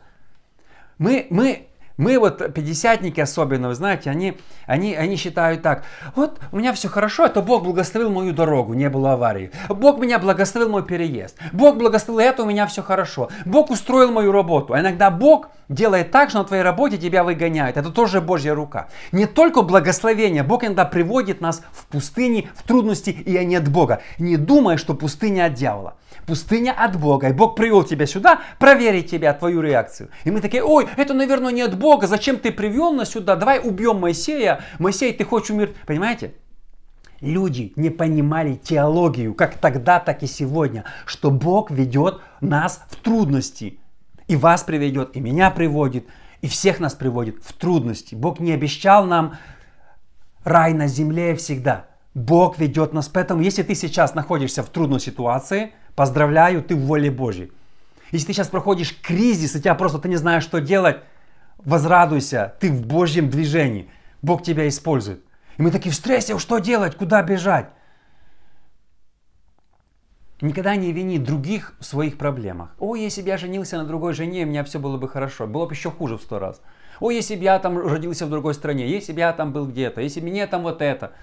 Мы, 1.00 1.26
мы 1.32 1.70
Мы 1.98 2.20
вот, 2.20 2.54
пятидесятники 2.54 3.22
особенно, 3.22 3.70
вы 3.70 3.76
знаете, 3.76 4.10
они, 4.10 4.38
они, 4.66 4.96
они 4.96 5.16
считают 5.16 5.62
так, 5.62 5.84
вот 6.16 6.40
у 6.52 6.58
меня 6.58 6.74
все 6.74 6.90
хорошо, 6.90 7.26
это 7.26 7.42
Бог 7.42 7.64
благословил 7.64 8.10
мою 8.10 8.34
дорогу, 8.34 8.74
не 8.74 8.90
было 8.90 9.14
аварии. 9.14 9.52
Бог 9.70 10.00
меня 10.00 10.20
благословил 10.20 10.70
мой 10.70 10.84
переезд. 10.84 11.38
Бог 11.54 11.78
благословил 11.78 12.20
это, 12.20 12.44
у 12.44 12.46
меня 12.46 12.68
все 12.68 12.84
хорошо. 12.84 13.30
Бог 13.46 13.70
устроил 13.70 14.12
мою 14.12 14.34
работу. 14.34 14.74
А 14.74 14.82
иногда 14.82 15.10
Бог 15.10 15.50
делает 15.70 16.12
так, 16.12 16.30
что 16.30 16.40
на 16.40 16.46
твоей 16.46 16.64
работе 16.64 16.98
тебя 16.98 17.24
выгоняют. 17.24 17.78
Это 17.78 17.90
тоже 17.92 18.20
Божья 18.20 18.54
рука. 18.54 18.88
Не 19.14 19.26
только 19.26 19.62
благословение, 19.62 20.44
Бог 20.44 20.66
иногда 20.66 20.84
приводит 20.84 21.40
нас 21.40 21.62
в 21.72 21.86
пустыни, 21.88 22.50
в 22.56 22.64
трудности, 22.64 23.10
и 23.10 23.38
они 23.38 23.56
от 23.56 23.70
Бога. 23.70 24.02
Не 24.20 24.36
думай, 24.36 24.78
что 24.78 24.96
пустыня 24.96 25.46
от 25.46 25.54
дьявола. 25.54 25.96
Пустыня 26.28 26.74
от 26.78 27.00
Бога. 27.00 27.30
И 27.30 27.34
Бог 27.34 27.56
привел 27.56 27.84
тебя 27.84 28.06
сюда 28.06 28.42
проверить 28.60 29.10
тебя, 29.10 29.34
твою 29.34 29.62
реакцию. 29.62 30.10
И 30.24 30.32
мы 30.32 30.42
такие, 30.42 30.64
ой, 30.64 30.88
это, 30.98 31.14
наверное, 31.14 31.52
не 31.52 31.62
от 31.62 31.78
Бога. 31.78 31.85
Зачем 32.04 32.38
ты 32.38 32.52
привел 32.52 32.94
нас 32.94 33.10
сюда? 33.10 33.36
Давай 33.36 33.60
убьем 33.60 34.00
Моисея. 34.00 34.62
Моисей, 34.80 35.14
ты 35.14 35.24
хочешь 35.24 35.52
умереть. 35.52 35.76
Понимаете? 35.86 36.34
Люди 37.22 37.74
не 37.76 37.90
понимали 37.90 38.56
теологию, 38.56 39.34
как 39.34 39.58
тогда, 39.58 40.00
так 40.00 40.22
и 40.22 40.28
сегодня, 40.28 40.84
что 41.06 41.32
Бог 41.32 41.72
ведет 41.72 42.20
нас 42.42 42.82
в 42.90 42.98
трудности. 42.98 43.80
И 44.28 44.36
вас 44.36 44.64
приведет, 44.64 45.16
и 45.16 45.20
меня 45.20 45.50
приводит, 45.50 46.06
и 46.42 46.48
всех 46.48 46.80
нас 46.80 46.94
приводит 46.94 47.38
в 47.44 47.54
трудности. 47.54 48.16
Бог 48.16 48.40
не 48.40 48.52
обещал 48.52 49.06
нам 49.06 49.38
рай 50.44 50.74
на 50.74 50.88
земле 50.88 51.36
всегда. 51.36 51.86
Бог 52.14 52.60
ведет 52.60 52.94
нас. 52.94 53.08
Поэтому, 53.08 53.42
если 53.42 53.64
ты 53.64 53.76
сейчас 53.76 54.14
находишься 54.14 54.62
в 54.64 54.70
трудной 54.70 55.00
ситуации– 55.00 55.72
Поздравляю, 55.96 56.62
ты 56.62 56.76
в 56.76 56.82
воле 56.82 57.10
Божьей. 57.10 57.52
Если 58.12 58.28
ты 58.28 58.34
сейчас 58.34 58.50
проходишь 58.50 58.96
кризис, 59.02 59.56
и 59.56 59.62
тебя 59.62 59.76
просто 59.76 59.98
ты 59.98 60.10
не 60.10 60.18
знаешь, 60.18 60.44
что 60.44 60.60
делать, 60.60 60.98
возрадуйся, 61.66 62.56
ты 62.60 62.72
в 62.72 62.86
Божьем 62.86 63.30
движении. 63.30 63.90
Бог 64.22 64.44
тебя 64.44 64.68
использует. 64.68 65.24
И 65.58 65.62
мы 65.62 65.72
такие 65.72 65.92
в 65.92 65.96
стрессе, 65.96 66.38
что 66.40 66.60
делать, 66.60 66.96
куда 66.96 67.22
бежать? 67.24 67.70
Никогда 70.42 70.76
не 70.76 70.92
вини 70.92 71.18
других 71.18 71.76
в 71.80 71.86
своих 71.86 72.18
проблемах. 72.18 72.76
О, 72.78 72.96
если 72.96 73.22
бы 73.22 73.30
я 73.30 73.38
женился 73.38 73.78
на 73.78 73.86
другой 73.86 74.14
жене, 74.14 74.44
у 74.44 74.48
меня 74.48 74.64
все 74.64 74.80
было 74.80 74.98
бы 74.98 75.08
хорошо. 75.08 75.48
Было 75.48 75.66
бы 75.66 75.74
еще 75.74 75.90
хуже 75.90 76.18
в 76.18 76.22
сто 76.22 76.40
раз. 76.40 76.62
О, 77.00 77.10
если 77.10 77.36
бы 77.36 77.44
я 77.44 77.58
там 77.60 77.78
родился 77.78 78.26
в 78.26 78.30
другой 78.30 78.54
стране, 78.54 78.88
если 78.88 79.14
бы 79.14 79.20
я 79.20 79.32
там 79.32 79.54
был 79.54 79.66
где-то, 79.68 80.02
если 80.02 80.20
бы 80.20 80.28
мне 80.28 80.46
там 80.48 80.64
вот 80.64 80.82
это. 80.82 81.14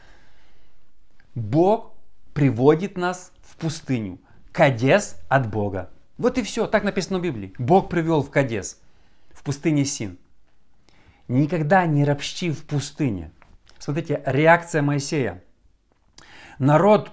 Бог 1.34 1.92
приводит 2.32 2.96
нас 2.96 3.32
в 3.42 3.56
пустыню. 3.56 4.18
Кадес 4.50 5.16
от 5.28 5.50
Бога. 5.50 5.90
Вот 6.16 6.38
и 6.38 6.42
все, 6.42 6.66
так 6.66 6.82
написано 6.82 7.18
в 7.18 7.22
Библии. 7.22 7.52
Бог 7.58 7.88
привел 7.88 8.22
в 8.22 8.30
Кадес, 8.30 8.80
в 9.32 9.42
пустыне 9.42 9.84
Син. 9.84 10.18
Никогда 11.29 11.87
не 11.87 12.05
ропщи 12.05 12.50
в 12.50 12.64
пустыне. 12.64 13.31
Смотрите, 13.79 14.23
реакция 14.26 14.83
Моисея. 14.83 15.43
Народ, 16.59 17.11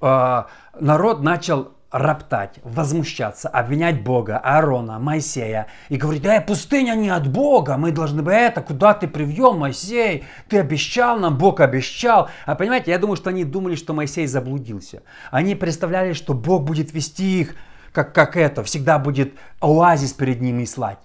э, 0.00 0.42
народ 0.80 1.22
начал 1.22 1.72
роптать, 1.90 2.60
возмущаться, 2.64 3.48
обвинять 3.48 4.02
Бога, 4.02 4.38
Аарона, 4.38 4.98
Моисея 4.98 5.68
и 5.88 5.96
говорить, 5.96 6.22
да, 6.22 6.40
пустыня 6.40 6.94
не 6.94 7.08
от 7.08 7.28
Бога, 7.28 7.76
мы 7.78 7.92
должны 7.92 8.22
бы 8.22 8.30
это, 8.30 8.60
куда 8.60 8.92
ты 8.92 9.08
привел, 9.08 9.54
Моисей, 9.54 10.24
ты 10.48 10.58
обещал 10.58 11.18
нам, 11.18 11.38
Бог 11.38 11.60
обещал. 11.60 12.28
А 12.44 12.54
понимаете, 12.54 12.90
я 12.90 12.98
думаю, 12.98 13.16
что 13.16 13.30
они 13.30 13.44
думали, 13.44 13.74
что 13.74 13.94
Моисей 13.94 14.26
заблудился. 14.26 15.02
Они 15.30 15.54
представляли, 15.54 16.12
что 16.12 16.34
Бог 16.34 16.64
будет 16.64 16.92
вести 16.92 17.40
их, 17.40 17.54
как, 17.92 18.14
как 18.14 18.36
это, 18.36 18.62
всегда 18.64 18.98
будет 18.98 19.34
оазис 19.60 20.12
перед 20.12 20.42
ними 20.42 20.66
слать. 20.66 20.98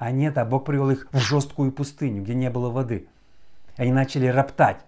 А 0.00 0.12
нет, 0.12 0.38
а 0.38 0.46
Бог 0.46 0.64
привел 0.64 0.88
их 0.88 1.08
в 1.12 1.18
жесткую 1.18 1.72
пустыню, 1.72 2.22
где 2.22 2.34
не 2.34 2.48
было 2.48 2.70
воды. 2.70 3.06
Они 3.76 3.92
начали 3.92 4.28
роптать. 4.28 4.78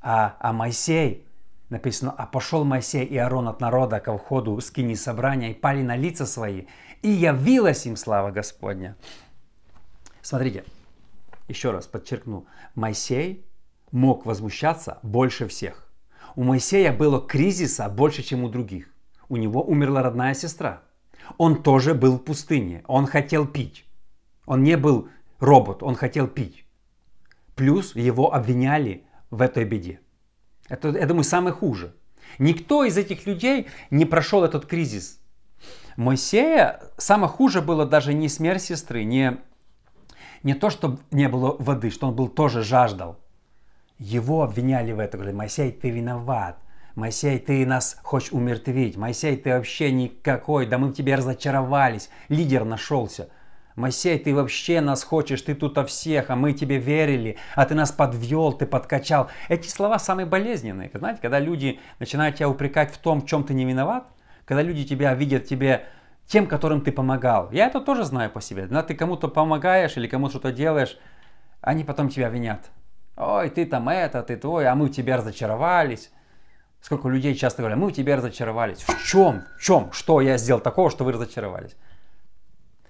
А, 0.00 0.36
а 0.40 0.52
Моисей, 0.52 1.24
Написано, 1.70 2.12
а 2.16 2.26
пошел 2.26 2.64
Моисей 2.64 3.04
и 3.04 3.16
Аарон 3.18 3.46
от 3.46 3.60
народа 3.60 4.00
ко 4.00 4.16
входу 4.16 4.60
скини 4.60 4.94
собрания 4.94 5.52
и 5.52 5.54
пали 5.54 5.82
на 5.82 5.94
лица 5.94 6.26
свои, 6.26 6.64
и 7.02 7.08
явилась 7.08 7.86
им 7.86 7.94
слава 7.94 8.32
Господня. 8.32 8.96
Смотрите, 10.22 10.64
еще 11.46 11.70
раз 11.70 11.86
подчеркну, 11.86 12.46
Моисей 12.74 13.46
мог 13.92 14.26
возмущаться 14.26 14.98
больше 15.04 15.46
всех. 15.46 15.86
У 16.34 16.42
Моисея 16.42 16.92
было 16.92 17.24
кризиса 17.24 17.88
больше, 17.88 18.24
чем 18.24 18.42
у 18.42 18.48
других. 18.48 18.88
У 19.28 19.36
него 19.36 19.62
умерла 19.62 20.02
родная 20.02 20.34
сестра. 20.34 20.82
Он 21.36 21.62
тоже 21.62 21.94
был 21.94 22.16
в 22.16 22.24
пустыне. 22.24 22.82
Он 22.88 23.06
хотел 23.06 23.46
пить. 23.46 23.87
Он 24.48 24.62
не 24.62 24.78
был 24.78 25.10
робот, 25.40 25.82
он 25.82 25.94
хотел 25.94 26.26
пить. 26.26 26.64
Плюс 27.54 27.94
его 27.94 28.32
обвиняли 28.32 29.04
в 29.30 29.42
этой 29.42 29.66
беде. 29.66 30.00
Это, 30.70 30.88
я 30.88 31.06
думаю, 31.06 31.24
самое 31.24 31.54
хуже. 31.54 31.94
Никто 32.38 32.82
из 32.84 32.96
этих 32.96 33.26
людей 33.26 33.66
не 33.90 34.06
прошел 34.06 34.42
этот 34.44 34.64
кризис. 34.64 35.20
Моисея 35.96 36.80
самое 36.96 37.28
хуже 37.28 37.60
было 37.60 37.84
даже 37.84 38.14
не 38.14 38.30
смерть 38.30 38.62
сестры, 38.62 39.04
не, 39.04 39.36
не 40.42 40.54
то, 40.54 40.70
что 40.70 40.98
не 41.10 41.28
было 41.28 41.54
воды, 41.58 41.90
что 41.90 42.08
он 42.08 42.16
был 42.16 42.28
тоже 42.28 42.62
жаждал. 42.62 43.18
Его 43.98 44.42
обвиняли 44.42 44.92
в 44.92 44.98
этом. 44.98 45.20
Говорили, 45.20 45.36
Моисей, 45.36 45.72
ты 45.72 45.90
виноват. 45.90 46.58
Моисей, 46.94 47.38
ты 47.38 47.66
нас 47.66 47.98
хочешь 48.02 48.32
умертвить. 48.32 48.96
Моисей, 48.96 49.36
ты 49.36 49.50
вообще 49.50 49.92
никакой. 49.92 50.64
Да 50.64 50.78
мы 50.78 50.88
в 50.88 50.94
тебе 50.94 51.16
разочаровались. 51.16 52.08
Лидер 52.28 52.64
нашелся. 52.64 53.28
Моисей, 53.78 54.18
ты 54.18 54.34
вообще 54.34 54.80
нас 54.80 55.04
хочешь, 55.04 55.40
ты 55.42 55.54
тут 55.54 55.78
о 55.78 55.84
всех, 55.84 56.30
а 56.30 56.36
мы 56.36 56.52
тебе 56.52 56.78
верили, 56.78 57.36
а 57.54 57.64
ты 57.64 57.74
нас 57.74 57.92
подвел, 57.92 58.52
ты 58.52 58.66
подкачал. 58.66 59.28
Эти 59.48 59.68
слова 59.68 59.98
самые 59.98 60.26
болезненные. 60.26 60.90
Знаете, 60.92 61.20
когда 61.22 61.38
люди 61.38 61.78
начинают 62.00 62.36
тебя 62.36 62.48
упрекать 62.48 62.92
в 62.92 62.98
том, 62.98 63.20
в 63.20 63.26
чем 63.26 63.44
ты 63.44 63.54
не 63.54 63.64
виноват, 63.64 64.08
когда 64.44 64.62
люди 64.62 64.84
тебя 64.84 65.14
видят 65.14 65.46
тебе 65.46 65.86
тем, 66.26 66.46
которым 66.46 66.80
ты 66.80 66.90
помогал. 66.90 67.50
Я 67.52 67.68
это 67.68 67.80
тоже 67.80 68.04
знаю 68.04 68.30
по 68.30 68.40
себе. 68.40 68.62
Когда 68.62 68.82
ты 68.82 68.94
кому-то 68.94 69.28
помогаешь 69.28 69.96
или 69.96 70.08
кому-то 70.08 70.32
что-то 70.32 70.52
делаешь, 70.52 70.98
они 71.60 71.84
потом 71.84 72.08
тебя 72.08 72.28
винят. 72.28 72.70
Ой, 73.16 73.48
ты 73.48 73.64
там 73.64 73.88
это, 73.88 74.22
ты 74.22 74.36
твой, 74.36 74.66
а 74.66 74.74
мы 74.74 74.86
в 74.86 74.90
тебя 74.90 75.16
разочаровались. 75.16 76.10
Сколько 76.80 77.08
людей 77.08 77.34
часто 77.34 77.62
говорят, 77.62 77.78
мы 77.78 77.88
в 77.88 77.92
тебя 77.92 78.16
разочаровались. 78.16 78.78
В 78.78 79.04
чем? 79.04 79.44
В 79.56 79.62
чем? 79.62 79.92
Что 79.92 80.20
я 80.20 80.36
сделал 80.36 80.60
такого, 80.60 80.90
что 80.90 81.04
вы 81.04 81.12
разочаровались? 81.12 81.76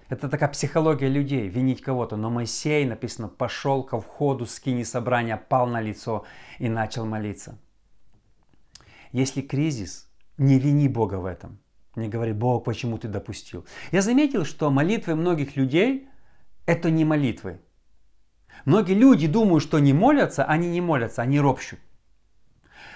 Это 0.09 0.29
такая 0.29 0.49
психология 0.49 1.09
людей, 1.09 1.49
винить 1.49 1.83
кого-то. 1.83 2.17
Но 2.17 2.31
Моисей, 2.31 2.87
написано, 2.87 3.29
пошел 3.29 3.83
ко 3.83 4.00
входу 4.00 4.47
скини 4.47 4.83
собрания, 4.83 5.37
пал 5.37 5.67
на 5.67 5.81
лицо 5.81 6.25
и 6.59 6.69
начал 6.69 7.05
молиться. 7.05 7.59
Если 9.12 9.43
кризис, 9.43 10.09
не 10.38 10.59
вини 10.59 10.88
Бога 10.88 11.17
в 11.17 11.27
этом. 11.27 11.59
Не 11.95 12.09
говори, 12.09 12.33
Бог, 12.33 12.65
почему 12.65 12.97
ты 12.97 13.09
допустил. 13.09 13.67
Я 13.93 14.03
заметил, 14.03 14.45
что 14.45 14.71
молитвы 14.71 15.15
многих 15.15 15.57
людей– 15.57 16.09
это 16.67 16.91
не 16.91 17.05
молитвы. 17.05 17.61
Многие 18.65 18.95
люди 18.95 19.27
думают, 19.27 19.62
что 19.62 19.79
не 19.79 19.93
молятся, 19.93 20.45
они 20.45 20.69
не 20.69 20.81
молятся, 20.81 21.23
они 21.23 21.41
ропщут. 21.41 21.81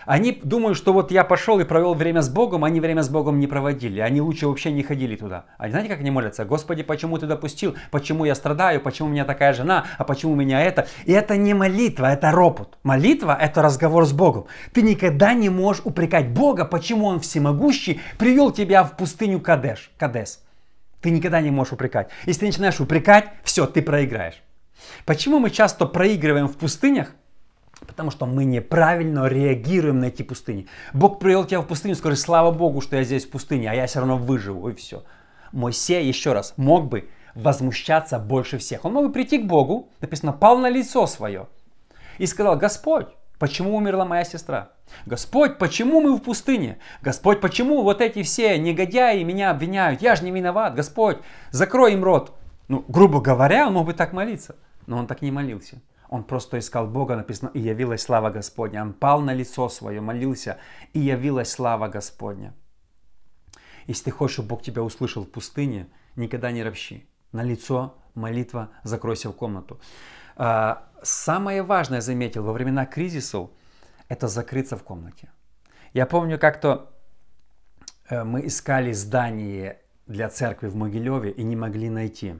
Они 0.06 0.32
думают, 0.42 0.76
что 0.76 0.92
вот 0.92 1.10
я 1.10 1.24
пошел 1.24 1.60
и 1.60 1.64
провел 1.64 1.94
время 1.94 2.22
с 2.22 2.28
Богом, 2.28 2.64
они 2.64 2.80
время 2.80 3.02
с 3.02 3.08
Богом 3.08 3.38
не 3.38 3.46
проводили. 3.46 4.00
Они 4.00 4.20
лучше 4.20 4.46
вообще 4.46 4.72
не 4.72 4.82
ходили 4.82 5.16
туда. 5.16 5.44
А 5.58 5.68
знаете, 5.68 5.88
как 5.88 6.00
они 6.00 6.10
молятся? 6.10 6.44
Господи, 6.44 6.82
почему 6.82 7.18
ты 7.18 7.26
допустил? 7.26 7.76
Почему 7.90 8.24
я 8.24 8.34
страдаю? 8.34 8.80
Почему 8.80 9.08
у 9.08 9.12
меня 9.12 9.24
такая 9.24 9.52
жена? 9.52 9.86
А 9.98 10.04
почему 10.04 10.32
у 10.32 10.36
меня 10.36 10.60
это? 10.60 10.86
И 11.04 11.12
это 11.12 11.36
не 11.36 11.54
молитва, 11.54 12.12
это 12.12 12.30
ропот. 12.30 12.78
Молитва– 12.82 13.36
это 13.40 13.62
разговор 13.62 14.06
с 14.06 14.12
Богом. 14.12 14.46
Ты 14.72 14.82
никогда 14.82 15.34
не 15.34 15.48
можешь 15.48 15.82
упрекать 15.84 16.28
Бога, 16.28 16.64
почему 16.64 17.06
Он 17.06 17.20
всемогущий 17.20 18.00
привел 18.18 18.50
тебя 18.50 18.84
в 18.84 18.96
пустыню 18.96 19.40
Кадеш, 19.40 19.90
Кадес. 19.98 20.42
Ты 21.00 21.10
никогда 21.10 21.40
не 21.40 21.50
можешь 21.50 21.72
упрекать. 21.72 22.10
Если 22.26 22.40
ты 22.40 22.46
начинаешь 22.46 22.80
упрекать, 22.80 23.30
все, 23.42 23.66
ты 23.66 23.82
проиграешь. 23.82 24.42
Почему 25.04 25.38
мы 25.38 25.50
часто 25.50 25.86
проигрываем 25.86 26.48
в 26.48 26.56
пустынях? 26.56 27.14
Потому 27.86 28.10
что 28.10 28.26
мы 28.26 28.44
неправильно 28.44 29.26
реагируем 29.26 30.00
на 30.00 30.06
эти 30.06 30.22
пустыни. 30.22 30.66
Бог 30.92 31.18
привел 31.18 31.44
тебя 31.44 31.60
в 31.60 31.66
пустыню, 31.66 31.94
скажи, 31.94 32.16
слава 32.16 32.50
Богу, 32.50 32.80
что 32.80 32.96
я 32.96 33.04
здесь 33.04 33.26
в 33.26 33.30
пустыне, 33.30 33.70
а 33.70 33.74
я 33.74 33.86
все 33.86 34.00
равно 34.00 34.16
выживу, 34.16 34.68
и 34.68 34.74
все. 34.74 35.04
Моисей, 35.52 36.06
еще 36.06 36.32
раз, 36.32 36.54
мог 36.56 36.88
бы 36.88 37.08
возмущаться 37.34 38.18
больше 38.18 38.58
всех. 38.58 38.84
Он 38.84 38.92
мог 38.92 39.06
бы 39.06 39.12
прийти 39.12 39.38
к 39.38 39.46
Богу, 39.46 39.90
написано, 40.00 40.32
пал 40.32 40.58
на 40.58 40.68
лицо 40.68 41.06
свое. 41.06 41.48
И 42.18 42.26
сказал, 42.26 42.56
Господь, 42.56 43.08
почему 43.38 43.76
умерла 43.76 44.04
моя 44.04 44.24
сестра? 44.24 44.70
Господь, 45.06 45.58
почему 45.58 46.00
мы 46.00 46.16
в 46.16 46.20
пустыне? 46.20 46.78
Господь, 47.00 47.40
почему 47.40 47.82
вот 47.82 48.00
эти 48.00 48.22
все 48.22 48.58
негодяи 48.58 49.22
меня 49.22 49.50
обвиняют? 49.50 50.02
Я 50.02 50.16
же 50.16 50.24
не 50.24 50.30
виноват. 50.30 50.74
Господь, 50.74 51.18
закрой 51.50 51.94
им 51.94 52.04
рот. 52.04 52.34
Ну, 52.68 52.84
грубо 52.88 53.20
говоря, 53.20 53.66
он 53.66 53.74
мог 53.74 53.86
бы 53.86 53.94
так 53.94 54.12
молиться. 54.12 54.56
Но 54.86 54.98
он 54.98 55.06
так 55.06 55.22
не 55.22 55.30
молился. 55.30 55.80
Он 56.12 56.24
просто 56.24 56.58
искал 56.58 56.86
Бога, 56.86 57.16
написано, 57.16 57.50
и 57.54 57.58
явилась 57.58 58.02
слава 58.02 58.28
Господня. 58.28 58.82
Он 58.82 58.92
пал 58.92 59.22
на 59.22 59.32
лицо 59.32 59.70
свое, 59.70 60.02
молился, 60.02 60.58
и 60.92 61.00
явилась 61.00 61.50
слава 61.50 61.88
Господня. 61.88 62.52
Если 63.86 64.04
ты 64.04 64.10
хочешь, 64.10 64.34
чтобы 64.34 64.50
Бог 64.50 64.62
тебя 64.62 64.82
услышал 64.82 65.24
в 65.24 65.30
пустыне, 65.30 65.88
никогда 66.16 66.52
не 66.52 66.62
ропщи. 66.62 67.08
На 67.32 67.42
лицо 67.42 67.94
молитва 68.14 68.68
«Закройся 68.84 69.30
в 69.30 69.32
комнату». 69.32 69.80
А, 70.36 70.90
самое 71.02 71.62
важное, 71.62 72.02
заметил, 72.02 72.42
во 72.42 72.52
времена 72.52 72.84
кризисов– 72.84 73.48
это 74.08 74.28
закрыться 74.28 74.76
в 74.76 74.82
комнате. 74.82 75.30
Я 75.94 76.04
помню, 76.04 76.38
как-то 76.38 76.92
э, 78.10 78.22
мы 78.22 78.46
искали 78.46 78.92
здание 78.92 79.80
для 80.06 80.28
церкви 80.28 80.68
в 80.68 80.76
Могилеве 80.76 81.30
и 81.30 81.42
не 81.42 81.56
могли 81.56 81.88
найти 81.88 82.34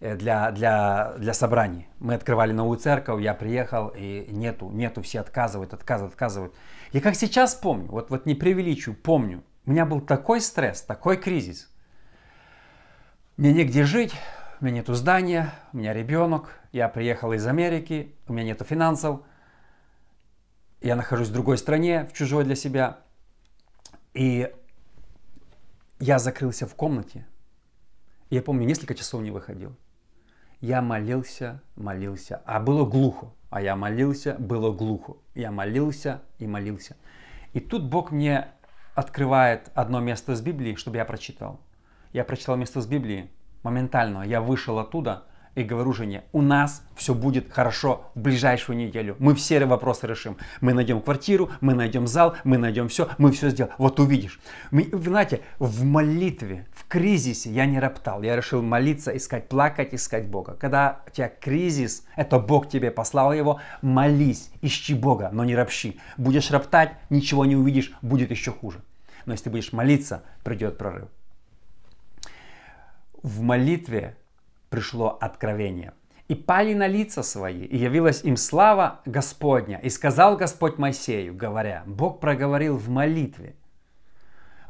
для, 0.00 0.50
для, 0.52 1.14
для 1.18 1.34
собраний. 1.34 1.88
Мы 1.98 2.14
открывали 2.14 2.52
новую 2.52 2.78
церковь, 2.78 3.22
я 3.22 3.34
приехал, 3.34 3.92
и 3.96 4.26
нету, 4.30 4.70
нету, 4.70 5.02
все 5.02 5.20
отказывают, 5.20 5.74
отказывают, 5.74 6.14
отказывают. 6.14 6.54
Я 6.92 7.00
как 7.00 7.16
сейчас 7.16 7.54
помню, 7.54 7.88
вот, 7.88 8.10
вот 8.10 8.26
не 8.26 8.34
преувеличу, 8.34 8.94
помню, 8.94 9.42
у 9.66 9.70
меня 9.70 9.84
был 9.86 10.00
такой 10.00 10.40
стресс, 10.40 10.82
такой 10.82 11.16
кризис. 11.16 11.70
Мне 13.36 13.52
негде 13.52 13.84
жить, 13.84 14.14
у 14.60 14.64
меня 14.64 14.76
нету 14.76 14.94
здания, 14.94 15.52
у 15.72 15.78
меня 15.78 15.92
ребенок, 15.92 16.58
я 16.72 16.88
приехал 16.88 17.32
из 17.32 17.46
Америки, 17.46 18.14
у 18.26 18.32
меня 18.32 18.46
нету 18.46 18.64
финансов, 18.64 19.20
я 20.80 20.94
нахожусь 20.96 21.28
в 21.28 21.32
другой 21.32 21.58
стране, 21.58 22.04
в 22.04 22.12
чужой 22.12 22.44
для 22.44 22.54
себя. 22.54 22.98
И 24.14 24.52
я 25.98 26.18
закрылся 26.18 26.66
в 26.66 26.74
комнате. 26.74 27.26
Я 28.30 28.42
помню, 28.42 28.66
несколько 28.66 28.94
часов 28.94 29.22
не 29.22 29.30
выходил. 29.30 29.76
Я 30.60 30.82
молился, 30.82 31.62
молился, 31.76 32.42
а 32.44 32.60
было 32.60 32.84
глухо. 32.84 33.32
А 33.50 33.62
я 33.62 33.76
молился, 33.76 34.34
было 34.38 34.72
глухо. 34.72 35.14
Я 35.34 35.50
молился 35.50 36.22
и 36.38 36.46
молился. 36.46 36.96
И 37.52 37.60
тут 37.60 37.84
Бог 37.84 38.10
мне 38.10 38.48
открывает 38.94 39.70
одно 39.74 40.00
место 40.00 40.32
из 40.32 40.42
Библии, 40.42 40.74
чтобы 40.74 40.96
я 40.96 41.04
прочитал. 41.04 41.60
Я 42.12 42.24
прочитал 42.24 42.56
место 42.56 42.80
из 42.80 42.86
Библии, 42.86 43.30
моментально 43.62 44.22
я 44.22 44.40
вышел 44.40 44.78
оттуда– 44.78 45.24
и 45.58 45.64
говорю 45.64 45.92
жене, 45.92 46.22
у 46.32 46.40
нас 46.40 46.82
все 46.94 47.14
будет 47.14 47.52
хорошо 47.52 48.10
в 48.14 48.20
ближайшую 48.20 48.78
неделю. 48.78 49.16
Мы 49.18 49.34
все 49.34 49.64
вопросы 49.64 50.06
решим. 50.06 50.36
Мы 50.60 50.72
найдем 50.72 51.00
квартиру, 51.00 51.50
мы 51.60 51.74
найдем 51.74 52.06
зал, 52.06 52.36
мы 52.44 52.58
найдем 52.58 52.88
все, 52.88 53.08
мы 53.18 53.32
все 53.32 53.50
сделаем. 53.50 53.74
Вот 53.76 53.98
увидишь. 53.98 54.40
Вы 54.70 54.88
знаете, 54.92 55.40
в 55.58 55.84
молитве, 55.84 56.66
в 56.72 56.86
кризисе 56.86 57.50
я 57.50 57.66
не 57.66 57.80
роптал. 57.80 58.22
Я 58.22 58.36
решил 58.36 58.62
молиться, 58.62 59.16
искать, 59.16 59.48
плакать, 59.48 59.94
искать 59.94 60.28
Бога. 60.28 60.54
Когда 60.54 61.00
у 61.08 61.10
тебя 61.10 61.28
кризис, 61.28 62.04
это 62.14 62.38
Бог 62.38 62.68
тебе 62.68 62.92
послал 62.92 63.32
его, 63.32 63.60
молись, 63.82 64.50
ищи 64.62 64.94
Бога, 64.94 65.30
но 65.32 65.44
не 65.44 65.56
ропщи. 65.56 65.98
Будешь 66.16 66.52
роптать, 66.52 66.92
ничего 67.10 67.44
не 67.44 67.56
увидишь, 67.56 67.92
будет 68.00 68.30
еще 68.30 68.52
хуже. 68.52 68.80
Но 69.26 69.32
если 69.32 69.50
будешь 69.50 69.72
молиться, 69.72 70.22
придет 70.44 70.78
прорыв. 70.78 71.08
В 73.24 73.42
молитве 73.42 74.16
пришло 74.70 75.16
откровение. 75.20 75.92
И 76.28 76.34
пали 76.34 76.74
на 76.74 76.86
лица 76.86 77.22
свои, 77.22 77.64
и 77.64 77.76
явилась 77.76 78.22
им 78.22 78.36
слава 78.36 79.00
Господня. 79.06 79.78
И 79.78 79.88
сказал 79.88 80.36
Господь 80.36 80.76
Моисею, 80.76 81.34
говоря, 81.34 81.82
Бог 81.86 82.20
проговорил 82.20 82.76
в 82.76 82.88
молитве, 82.88 83.54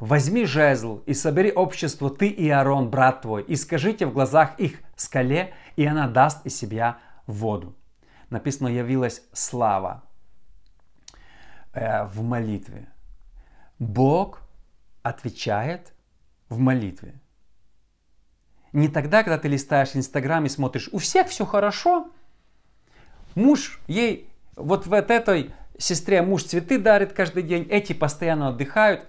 Возьми 0.01 0.45
жезл 0.45 1.03
и 1.07 1.15
собери 1.15 1.51
общество 1.51 2.09
ты 2.09 2.29
и 2.29 2.49
Аарон, 2.49 2.89
брат 2.89 3.23
твой, 3.23 3.43
и 3.43 3.57
скажите 3.57 4.07
в 4.07 4.13
глазах 4.13 4.59
их 4.59 4.81
скале, 4.95 5.53
и 5.75 5.85
она 5.85 6.07
даст 6.07 6.47
из 6.47 6.57
себя 6.57 6.99
воду. 7.27 7.75
Написано, 8.31 8.69
явилась 8.69 9.23
слава 9.33 10.05
э, 11.73 12.05
в 12.05 12.23
молитве. 12.23 12.89
Бог 13.81 14.43
отвечает 15.03 15.93
в 16.49 16.59
молитве. 16.59 17.15
Не 18.73 18.89
тогда, 18.89 19.23
когда 19.23 19.39
ты 19.39 19.49
листаешь 19.49 19.91
Инстаграм 19.95 20.45
и 20.45 20.49
смотришь, 20.49 20.89
у 20.93 20.99
всех 20.99 21.29
все 21.29 21.47
хорошо, 21.47 22.09
муж 23.35 23.81
ей, 23.87 24.29
вот 24.57 24.87
в 24.87 24.93
этой 24.93 25.53
сестре 25.79 26.23
муж 26.23 26.45
цветы 26.45 26.79
дарит 26.79 27.13
каждый 27.13 27.45
день, 27.45 27.67
эти 27.71 27.93
постоянно 27.93 28.49
отдыхают, 28.49 29.07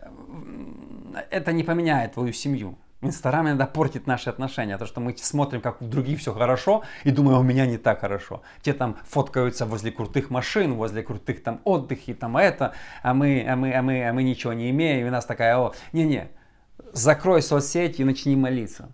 это 1.30 1.52
не 1.52 1.64
поменяет 1.64 2.14
твою 2.14 2.32
семью. 2.32 2.78
Инстаграм 3.02 3.48
иногда 3.48 3.66
портит 3.66 4.08
наши 4.08 4.30
отношения, 4.30 4.78
то 4.78 4.86
что 4.86 5.00
мы 5.00 5.16
смотрим, 5.18 5.62
как 5.62 5.82
у 5.82 5.86
других 5.86 6.20
все 6.20 6.34
хорошо, 6.34 6.84
и 7.06 7.12
думаем, 7.12 7.38
«А 7.38 7.40
у 7.40 7.44
меня 7.44 7.66
не 7.66 7.78
так 7.78 8.02
хорошо. 8.02 8.42
Те 8.62 8.74
там 8.74 8.98
фоткаются 9.08 9.66
возле 9.66 9.92
крутых 9.92 10.30
машин, 10.30 10.74
возле 10.74 11.02
крутых 11.02 11.42
там 11.42 11.62
отдыхи, 11.64 12.14
там 12.14 12.36
это, 12.36 12.74
а 13.02 13.14
мы, 13.14 13.46
а 13.48 13.56
мы, 13.56 13.74
а 13.74 13.82
мы, 13.82 14.06
а 14.06 14.12
мы 14.12 14.24
ничего 14.24 14.52
не 14.52 14.70
имеем, 14.70 15.06
и 15.06 15.10
у 15.10 15.12
нас 15.12 15.26
такая, 15.26 15.58
о, 15.58 15.74
не-не, 15.94 16.30
закрой 16.92 17.42
соцсети 17.42 18.02
и 18.02 18.04
начни 18.04 18.36
молиться 18.36 18.94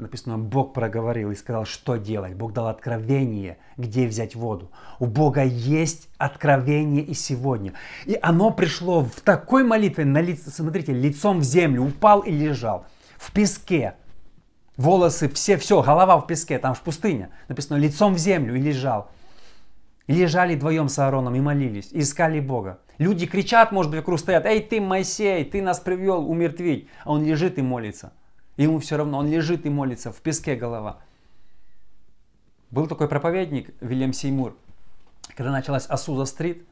написано, 0.00 0.38
Бог 0.38 0.72
проговорил 0.72 1.30
и 1.30 1.34
сказал, 1.34 1.64
что 1.64 1.96
делать. 1.96 2.34
Бог 2.34 2.52
дал 2.52 2.68
откровение, 2.68 3.58
где 3.76 4.06
взять 4.06 4.34
воду. 4.34 4.70
У 4.98 5.06
Бога 5.06 5.42
есть 5.42 6.08
откровение 6.18 7.02
и 7.02 7.14
сегодня. 7.14 7.74
И 8.06 8.18
оно 8.20 8.50
пришло 8.50 9.02
в 9.02 9.20
такой 9.20 9.64
молитве, 9.64 10.04
на 10.04 10.20
лице, 10.20 10.50
смотрите, 10.50 10.92
лицом 10.92 11.40
в 11.40 11.44
землю, 11.44 11.82
упал 11.82 12.20
и 12.20 12.30
лежал. 12.30 12.86
В 13.16 13.32
песке. 13.32 13.94
Волосы, 14.76 15.28
все, 15.28 15.56
все, 15.56 15.82
голова 15.82 16.18
в 16.18 16.26
песке, 16.26 16.58
там 16.58 16.74
в 16.74 16.80
пустыне. 16.80 17.30
Написано, 17.48 17.76
лицом 17.76 18.14
в 18.14 18.18
землю 18.18 18.54
и 18.56 18.60
лежал. 18.60 19.10
И 20.06 20.14
лежали 20.14 20.56
вдвоем 20.56 20.88
с 20.88 20.98
Аароном 20.98 21.34
и 21.34 21.40
молились, 21.40 21.92
и 21.92 22.00
искали 22.00 22.40
Бога. 22.40 22.80
Люди 22.98 23.26
кричат, 23.26 23.72
может 23.72 23.90
быть, 23.92 24.00
вокруг 24.00 24.18
стоят, 24.18 24.46
эй, 24.46 24.60
ты, 24.60 24.80
Моисей, 24.80 25.44
ты 25.44 25.62
нас 25.62 25.80
привел 25.80 26.28
умертвить. 26.28 26.88
А 27.04 27.12
он 27.12 27.24
лежит 27.24 27.58
и 27.58 27.62
молится. 27.62 28.12
Ему 28.60 28.78
все 28.78 28.98
равно, 28.98 29.16
он 29.16 29.30
лежит 29.30 29.64
и 29.64 29.70
молится, 29.70 30.12
в 30.12 30.20
песке 30.20 30.54
голова. 30.54 30.98
Был 32.70 32.86
такой 32.88 33.08
проповедник 33.08 33.70
Вильям 33.80 34.12
Сеймур, 34.12 34.54
когда 35.34 35.50
началась 35.50 35.86
Асуза-стрит, 35.86 36.66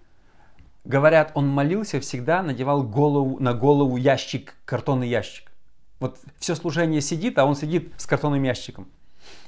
говорят, 0.85 1.33
он 1.33 1.49
молился 1.49 1.99
всегда, 2.01 2.43
надевал 2.43 2.83
голову, 2.83 3.39
на 3.41 3.55
голову 3.55 3.97
ящик, 3.97 4.55
картонный 4.67 5.09
ящик. 5.09 5.51
Вот 5.99 6.19
все 6.39 6.55
служение 6.57 7.01
сидит, 7.01 7.39
а 7.39 7.47
он 7.47 7.57
сидит 7.57 7.91
с 7.97 8.05
картонным 8.05 8.43
ящиком. 8.43 8.87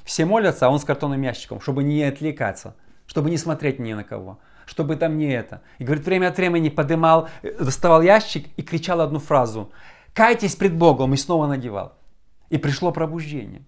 Все 0.03 0.25
молятся, 0.25 0.65
а 0.65 0.71
он 0.71 0.79
с 0.79 0.83
картонным 0.83 1.21
ящиком, 1.21 1.61
чтобы 1.61 1.83
не 1.83 2.01
отвлекаться, 2.01 2.75
чтобы 3.05 3.29
не 3.29 3.37
смотреть 3.37 3.77
ни 3.77 3.93
на 3.93 4.03
кого, 4.03 4.39
чтобы 4.65 4.95
там 4.95 5.19
не 5.19 5.31
это. 5.31 5.61
И 5.77 5.83
говорит, 5.83 6.07
время 6.07 6.29
от 6.29 6.37
времени 6.37 6.69
подымал, 6.69 7.29
доставал 7.43 8.01
ящик 8.01 8.47
и 8.57 8.63
кричал 8.63 8.99
одну 8.99 9.19
фразу. 9.19 9.71
«Кайтесь 10.15 10.55
пред 10.55 10.75
Богом!» 10.75 11.13
и 11.13 11.17
снова 11.17 11.45
надевал. 11.45 12.00
И 12.51 12.57
пришло 12.57 12.91
пробуждение. 12.91 13.63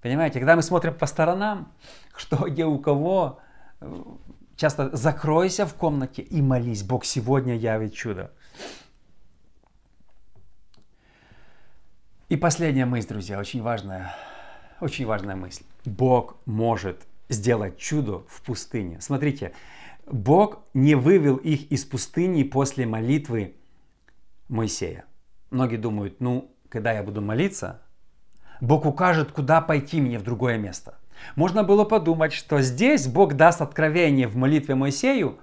Понимаете, 0.00 0.38
когда 0.38 0.54
мы 0.54 0.62
смотрим 0.62 0.94
по 0.94 1.06
сторонам, 1.06 1.72
что 2.16 2.48
где 2.48 2.64
у 2.64 2.78
кого, 2.78 3.40
часто 4.56 4.96
закройся 4.96 5.66
в 5.66 5.74
комнате 5.74 6.22
и 6.22 6.40
молись. 6.40 6.84
Бог 6.84 7.04
сегодня 7.04 7.56
явит 7.56 7.94
чудо. 7.94 8.30
И 12.28 12.36
последняя 12.36 12.86
мысль, 12.86 13.08
друзья, 13.08 13.40
очень 13.40 13.60
важная, 13.60 14.14
очень 14.80 15.04
важная 15.04 15.34
мысль. 15.34 15.64
Бог 15.84 16.36
может 16.46 17.02
сделать 17.28 17.76
чудо 17.76 18.20
в 18.28 18.40
пустыне. 18.42 19.00
Смотрите, 19.00 19.52
Бог 20.06 20.60
не 20.74 20.94
вывел 20.94 21.36
их 21.36 21.72
из 21.72 21.84
пустыни 21.84 22.44
после 22.44 22.86
молитвы 22.86 23.56
Моисея. 24.48 25.06
Многие 25.50 25.76
думают, 25.76 26.20
ну, 26.20 26.54
когда 26.68 26.92
я 26.92 27.02
буду 27.02 27.20
молиться, 27.20 27.81
Бог 28.62 28.86
укажет, 28.86 29.32
куда 29.32 29.60
пойти 29.60 30.00
мне 30.00 30.20
в 30.20 30.22
другое 30.22 30.56
место. 30.56 30.94
Можно 31.34 31.64
было 31.64 31.82
подумать, 31.84 32.32
что 32.32 32.60
здесь 32.60 33.08
Бог 33.08 33.34
даст 33.34 33.60
откровение 33.60 34.28
в 34.28 34.36
молитве 34.36 34.76
Моисею, 34.76 35.38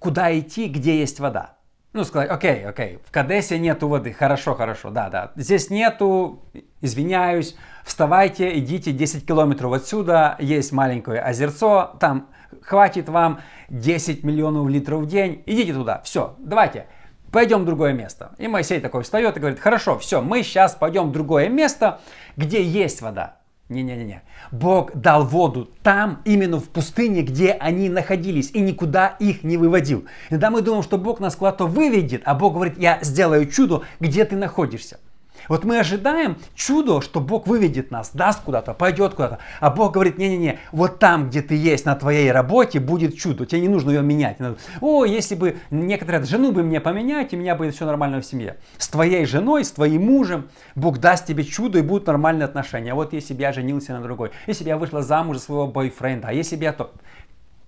куда 0.00 0.36
идти, 0.36 0.66
где 0.66 0.98
есть 0.98 1.20
вода. 1.20 1.54
Ну, 1.92 2.02
сказать, 2.02 2.28
окей, 2.28 2.66
окей, 2.66 2.98
в 3.06 3.12
Кадесе 3.12 3.56
нету 3.56 3.86
воды, 3.86 4.12
хорошо, 4.12 4.56
хорошо, 4.56 4.90
да, 4.90 5.10
да. 5.10 5.30
Здесь 5.36 5.70
нету, 5.70 6.42
извиняюсь, 6.80 7.54
вставайте, 7.84 8.58
идите 8.58 8.90
10 8.90 9.24
километров 9.24 9.72
отсюда, 9.72 10.34
есть 10.40 10.72
маленькое 10.72 11.20
озерцо, 11.20 11.94
там 12.00 12.30
хватит 12.62 13.08
вам 13.08 13.42
10 13.68 14.24
миллионов 14.24 14.68
литров 14.68 15.02
в 15.02 15.06
день, 15.06 15.44
идите 15.46 15.72
туда, 15.72 16.00
все, 16.02 16.34
давайте 16.40 16.86
пойдем 17.32 17.62
в 17.62 17.64
другое 17.64 17.92
место. 17.92 18.32
И 18.38 18.46
Моисей 18.46 18.78
такой 18.78 19.02
встает 19.02 19.36
и 19.36 19.40
говорит, 19.40 19.58
хорошо, 19.58 19.98
все, 19.98 20.20
мы 20.20 20.44
сейчас 20.44 20.74
пойдем 20.74 21.08
в 21.08 21.12
другое 21.12 21.48
место, 21.48 22.00
где 22.36 22.62
есть 22.62 23.02
вода. 23.02 23.38
Не-не-не. 23.68 24.22
Бог 24.50 24.94
дал 24.94 25.24
воду 25.24 25.70
там, 25.82 26.20
именно 26.26 26.60
в 26.60 26.68
пустыне, 26.68 27.22
где 27.22 27.52
они 27.52 27.88
находились, 27.88 28.50
и 28.52 28.60
никуда 28.60 29.16
их 29.18 29.44
не 29.44 29.56
выводил. 29.56 30.04
Иногда 30.28 30.50
мы 30.50 30.60
думаем, 30.60 30.82
что 30.82 30.98
Бог 30.98 31.20
нас 31.20 31.36
куда-то 31.36 31.66
выведет, 31.66 32.22
а 32.26 32.34
Бог 32.34 32.54
говорит, 32.54 32.78
я 32.78 32.98
сделаю 33.00 33.46
чудо, 33.46 33.82
где 33.98 34.26
ты 34.26 34.36
находишься. 34.36 35.00
Вот 35.48 35.64
мы 35.64 35.78
ожидаем 35.78 36.36
чудо, 36.54 37.00
что 37.00 37.20
Бог 37.20 37.46
выведет 37.46 37.90
нас, 37.90 38.10
даст 38.12 38.42
куда-то, 38.42 38.74
пойдет 38.74 39.14
куда-то. 39.14 39.38
А 39.60 39.70
Бог 39.70 39.94
говорит, 39.94 40.18
не-не-не, 40.18 40.58
вот 40.72 40.98
там, 40.98 41.28
где 41.28 41.42
ты 41.42 41.54
есть, 41.54 41.84
на 41.84 41.94
твоей 41.94 42.30
работе, 42.30 42.80
будет 42.80 43.16
чудо. 43.16 43.46
Тебе 43.46 43.62
не 43.62 43.68
нужно 43.68 43.90
ее 43.90 44.02
менять. 44.02 44.38
О, 44.80 45.04
если 45.04 45.34
бы 45.34 45.56
некоторые 45.70 46.24
жену 46.24 46.52
бы 46.52 46.62
мне 46.62 46.80
поменять, 46.80 47.32
и 47.32 47.36
у 47.36 47.38
меня 47.38 47.54
будет 47.54 47.74
все 47.74 47.86
нормально 47.86 48.20
в 48.20 48.24
семье. 48.24 48.56
С 48.78 48.88
твоей 48.88 49.24
женой, 49.26 49.64
с 49.64 49.70
твоим 49.70 50.06
мужем 50.06 50.48
Бог 50.74 50.98
даст 50.98 51.26
тебе 51.26 51.44
чудо, 51.44 51.78
и 51.78 51.82
будут 51.82 52.06
нормальные 52.06 52.44
отношения. 52.44 52.94
Вот 52.94 53.12
если 53.12 53.34
бы 53.34 53.42
я 53.42 53.52
женился 53.52 53.92
на 53.92 54.00
другой, 54.00 54.30
если 54.46 54.64
бы 54.64 54.70
я 54.70 54.76
вышла 54.76 55.02
замуж 55.02 55.38
за 55.38 55.44
своего 55.44 55.66
бойфренда, 55.66 56.28
а 56.28 56.32
если 56.32 56.56
бы 56.56 56.64
я 56.64 56.72
то 56.72 56.92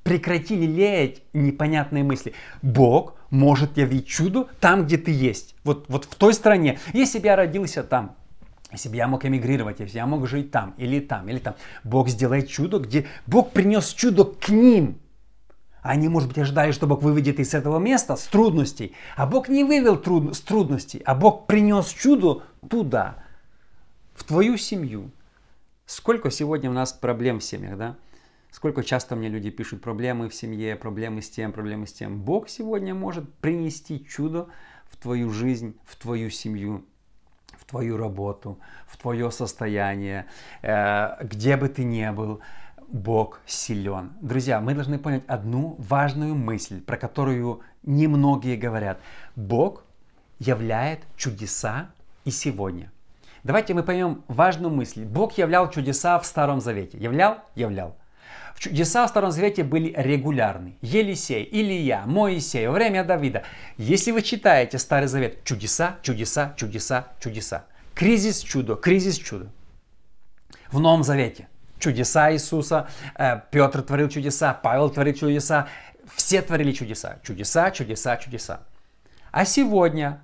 прекратили 0.04 0.66
леять 0.66 1.22
непонятные 1.32 2.04
мысли. 2.04 2.34
Бог 2.62 3.16
может 3.30 3.76
явить 3.76 4.06
чудо 4.06 4.48
там, 4.60 4.84
где 4.84 4.96
ты 4.96 5.10
есть. 5.10 5.56
Вот, 5.64 5.86
вот 5.88 6.04
в 6.04 6.14
той 6.14 6.34
стране. 6.34 6.78
Если 6.92 7.18
бы 7.18 7.26
я 7.26 7.34
родился 7.34 7.82
там, 7.82 8.14
если 8.70 8.88
бы 8.88 8.96
я 8.96 9.08
мог 9.08 9.24
эмигрировать, 9.24 9.80
если 9.80 9.96
я 9.96 10.06
мог 10.06 10.28
жить 10.28 10.50
там, 10.50 10.74
или 10.76 11.00
там, 11.00 11.28
или 11.28 11.38
там. 11.38 11.54
Бог 11.82 12.08
сделает 12.08 12.48
чудо, 12.48 12.78
где 12.78 13.06
Бог 13.26 13.52
принес 13.52 13.88
чудо 13.88 14.24
к 14.24 14.48
ним. 14.48 15.00
Они, 15.80 16.08
может 16.08 16.28
быть, 16.28 16.38
ожидали, 16.38 16.72
что 16.72 16.86
Бог 16.86 17.02
выведет 17.02 17.40
из 17.40 17.54
этого 17.54 17.78
места 17.78 18.16
с 18.16 18.24
трудностей. 18.24 18.94
А 19.16 19.26
Бог 19.26 19.48
не 19.48 19.64
вывел 19.64 19.96
труд... 19.96 20.34
с 20.34 20.40
трудностей, 20.40 21.02
а 21.04 21.14
Бог 21.14 21.46
принес 21.46 21.88
чудо 21.88 22.42
туда, 22.68 23.16
в 24.14 24.24
твою 24.24 24.56
семью. 24.56 25.10
Сколько 25.86 26.30
сегодня 26.30 26.70
у 26.70 26.72
нас 26.72 26.92
проблем 26.92 27.40
в 27.40 27.44
семьях, 27.44 27.76
да? 27.76 27.96
Сколько 28.54 28.84
часто 28.84 29.16
мне 29.16 29.28
люди 29.28 29.50
пишут 29.50 29.82
проблемы 29.82 30.28
в 30.28 30.34
семье, 30.34 30.76
проблемы 30.76 31.22
с 31.22 31.28
тем, 31.28 31.52
проблемы 31.52 31.88
с 31.88 31.92
тем. 31.92 32.20
Бог 32.20 32.48
сегодня 32.48 32.94
может 32.94 33.34
принести 33.38 34.06
чудо 34.06 34.46
в 34.88 34.96
твою 34.96 35.30
жизнь, 35.30 35.76
в 35.84 35.96
твою 35.96 36.30
семью, 36.30 36.84
в 37.58 37.64
твою 37.64 37.96
работу, 37.96 38.60
в 38.86 38.96
твое 38.96 39.32
состояние, 39.32 40.26
э, 40.62 41.16
где 41.24 41.56
бы 41.56 41.68
ты 41.68 41.82
ни 41.82 42.08
был. 42.10 42.42
Бог 42.86 43.40
силен. 43.44 44.12
Друзья, 44.20 44.60
мы 44.60 44.74
должны 44.74 45.00
понять 45.00 45.24
одну 45.26 45.74
важную 45.80 46.36
мысль, 46.36 46.80
про 46.80 46.96
которую 46.96 47.62
немногие 47.82 48.56
говорят. 48.56 49.00
Бог 49.34 49.82
являет 50.38 51.00
чудеса 51.16 51.90
и 52.24 52.30
сегодня. 52.30 52.92
Давайте 53.42 53.74
мы 53.74 53.82
поймем 53.82 54.22
важную 54.28 54.72
мысль. 54.72 55.04
Бог 55.04 55.32
являл 55.38 55.68
чудеса 55.72 56.20
в 56.20 56.24
Старом 56.24 56.60
Завете. 56.60 56.98
Являл? 56.98 57.38
Являл. 57.56 57.96
Чудеса 58.58 59.06
в 59.06 59.10
Старом 59.10 59.30
Завете 59.30 59.62
были 59.62 59.92
регулярны. 59.96 60.76
Елисей, 60.80 61.42
Илия, 61.42 62.02
Моисей, 62.06 62.68
время 62.68 63.04
Давида. 63.04 63.42
Если 63.76 64.10
вы 64.10 64.22
читаете 64.22 64.78
Старый 64.78 65.08
Завет, 65.08 65.44
чудеса, 65.44 65.98
чудеса, 66.02 66.54
чудеса, 66.56 67.08
чудеса. 67.20 67.64
Кризис, 67.94 68.40
чудо, 68.40 68.76
кризис, 68.76 69.18
чудо. 69.18 69.50
В 70.70 70.80
Новом 70.80 71.04
Завете 71.04 71.48
чудеса 71.84 72.32
Иисуса, 72.32 72.88
э, 73.14 73.40
Петр 73.50 73.82
творил 73.82 74.08
чудеса, 74.08 74.54
Павел 74.54 74.88
творил 74.90 75.14
чудеса, 75.14 75.68
все 76.16 76.40
творили 76.40 76.72
чудеса. 76.72 77.18
Чудеса, 77.22 77.70
чудеса, 77.70 78.16
чудеса. 78.16 78.60
А 79.30 79.44
сегодня 79.44 80.22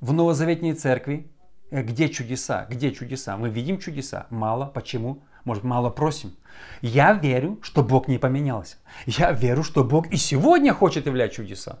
в 0.00 0.12
Новозаветней 0.12 0.74
церкви, 0.74 1.30
э, 1.70 1.82
где 1.82 2.08
чудеса? 2.08 2.66
Где 2.70 2.90
чудеса? 2.92 3.36
Мы 3.36 3.50
видим 3.50 3.78
чудеса? 3.78 4.26
Мало. 4.30 4.66
Почему? 4.66 5.22
Может, 5.44 5.64
мало 5.64 5.90
просим. 5.90 6.36
Я 6.80 7.12
верю, 7.12 7.58
что 7.62 7.82
Бог 7.82 8.08
не 8.08 8.18
поменялся. 8.18 8.76
Я 9.06 9.32
верю, 9.32 9.62
что 9.62 9.84
Бог 9.84 10.08
и 10.12 10.16
сегодня 10.16 10.72
хочет 10.72 11.06
являть 11.06 11.32
чудеса. 11.32 11.80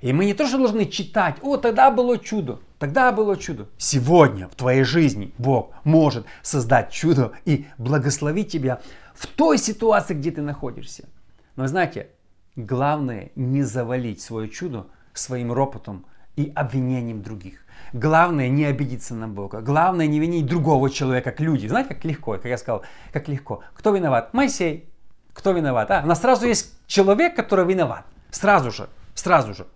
И 0.00 0.12
мы 0.12 0.26
не 0.26 0.34
то, 0.34 0.46
что 0.46 0.58
должны 0.58 0.84
читать, 0.86 1.36
о, 1.40 1.56
тогда 1.56 1.90
было 1.90 2.18
чудо, 2.18 2.60
тогда 2.78 3.10
было 3.10 3.36
чудо. 3.36 3.68
Сегодня 3.78 4.48
в 4.48 4.54
твоей 4.54 4.82
жизни 4.82 5.32
Бог 5.38 5.72
может 5.84 6.26
создать 6.42 6.90
чудо 6.90 7.32
и 7.46 7.66
благословить 7.78 8.52
тебя 8.52 8.82
в 9.14 9.26
той 9.26 9.56
ситуации, 9.56 10.14
где 10.14 10.30
ты 10.30 10.42
находишься. 10.42 11.08
Но 11.56 11.66
знаете, 11.66 12.08
главное 12.54 13.30
не 13.34 13.62
завалить 13.62 14.20
свое 14.20 14.48
чудо 14.48 14.88
своим 15.14 15.52
ропотом 15.52 16.04
и 16.36 16.52
обвинением 16.54 17.22
других. 17.22 17.64
Главное 17.92 18.48
не 18.48 18.64
обидеться 18.64 19.14
на 19.14 19.28
Бога. 19.28 19.60
Главное 19.60 20.06
не 20.06 20.18
винить 20.18 20.46
другого 20.46 20.90
человека, 20.90 21.30
как 21.30 21.40
люди. 21.40 21.68
Знаете, 21.68 21.94
как 21.94 22.04
легко, 22.04 22.32
как 22.32 22.46
я 22.46 22.58
сказал, 22.58 22.82
как 23.12 23.28
легко. 23.28 23.62
Кто 23.74 23.94
виноват? 23.94 24.34
Моисей. 24.34 24.88
Кто 25.32 25.52
виноват? 25.52 25.90
А, 25.90 26.02
у 26.04 26.06
нас 26.06 26.20
сразу 26.20 26.46
есть 26.46 26.74
человек, 26.86 27.36
который 27.36 27.66
виноват. 27.66 28.04
Сразу 28.30 28.70
же, 28.70 28.88
сразу 29.14 29.54
же. 29.54 29.66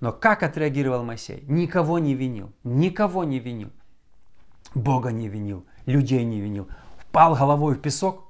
Но 0.00 0.12
как 0.12 0.42
отреагировал 0.42 1.04
Моисей? 1.04 1.44
Никого 1.48 1.98
не 1.98 2.14
винил. 2.14 2.52
Никого 2.64 3.24
не 3.24 3.38
винил. 3.38 3.70
Бога 4.74 5.10
не 5.10 5.28
винил. 5.28 5.64
Людей 5.86 6.24
не 6.24 6.40
винил. 6.40 6.68
Впал 6.98 7.34
головой 7.34 7.74
в 7.74 7.80
песок 7.80 8.24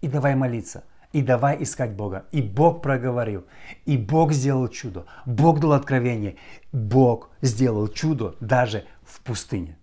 и 0.00 0.08
давай 0.08 0.34
молиться 0.34 0.84
и 1.12 1.22
давай 1.22 1.62
искать 1.62 1.92
Бога. 1.92 2.26
И 2.32 2.42
Бог 2.42 2.82
проговорил, 2.82 3.44
и 3.86 3.96
Бог 3.96 4.32
сделал 4.32 4.68
чудо, 4.68 5.06
Бог 5.26 5.60
дал 5.60 5.72
откровение, 5.72 6.36
Бог 6.72 7.30
сделал 7.40 7.88
чудо 7.88 8.34
даже 8.40 8.84
в 9.02 9.20
пустыне. 9.20 9.76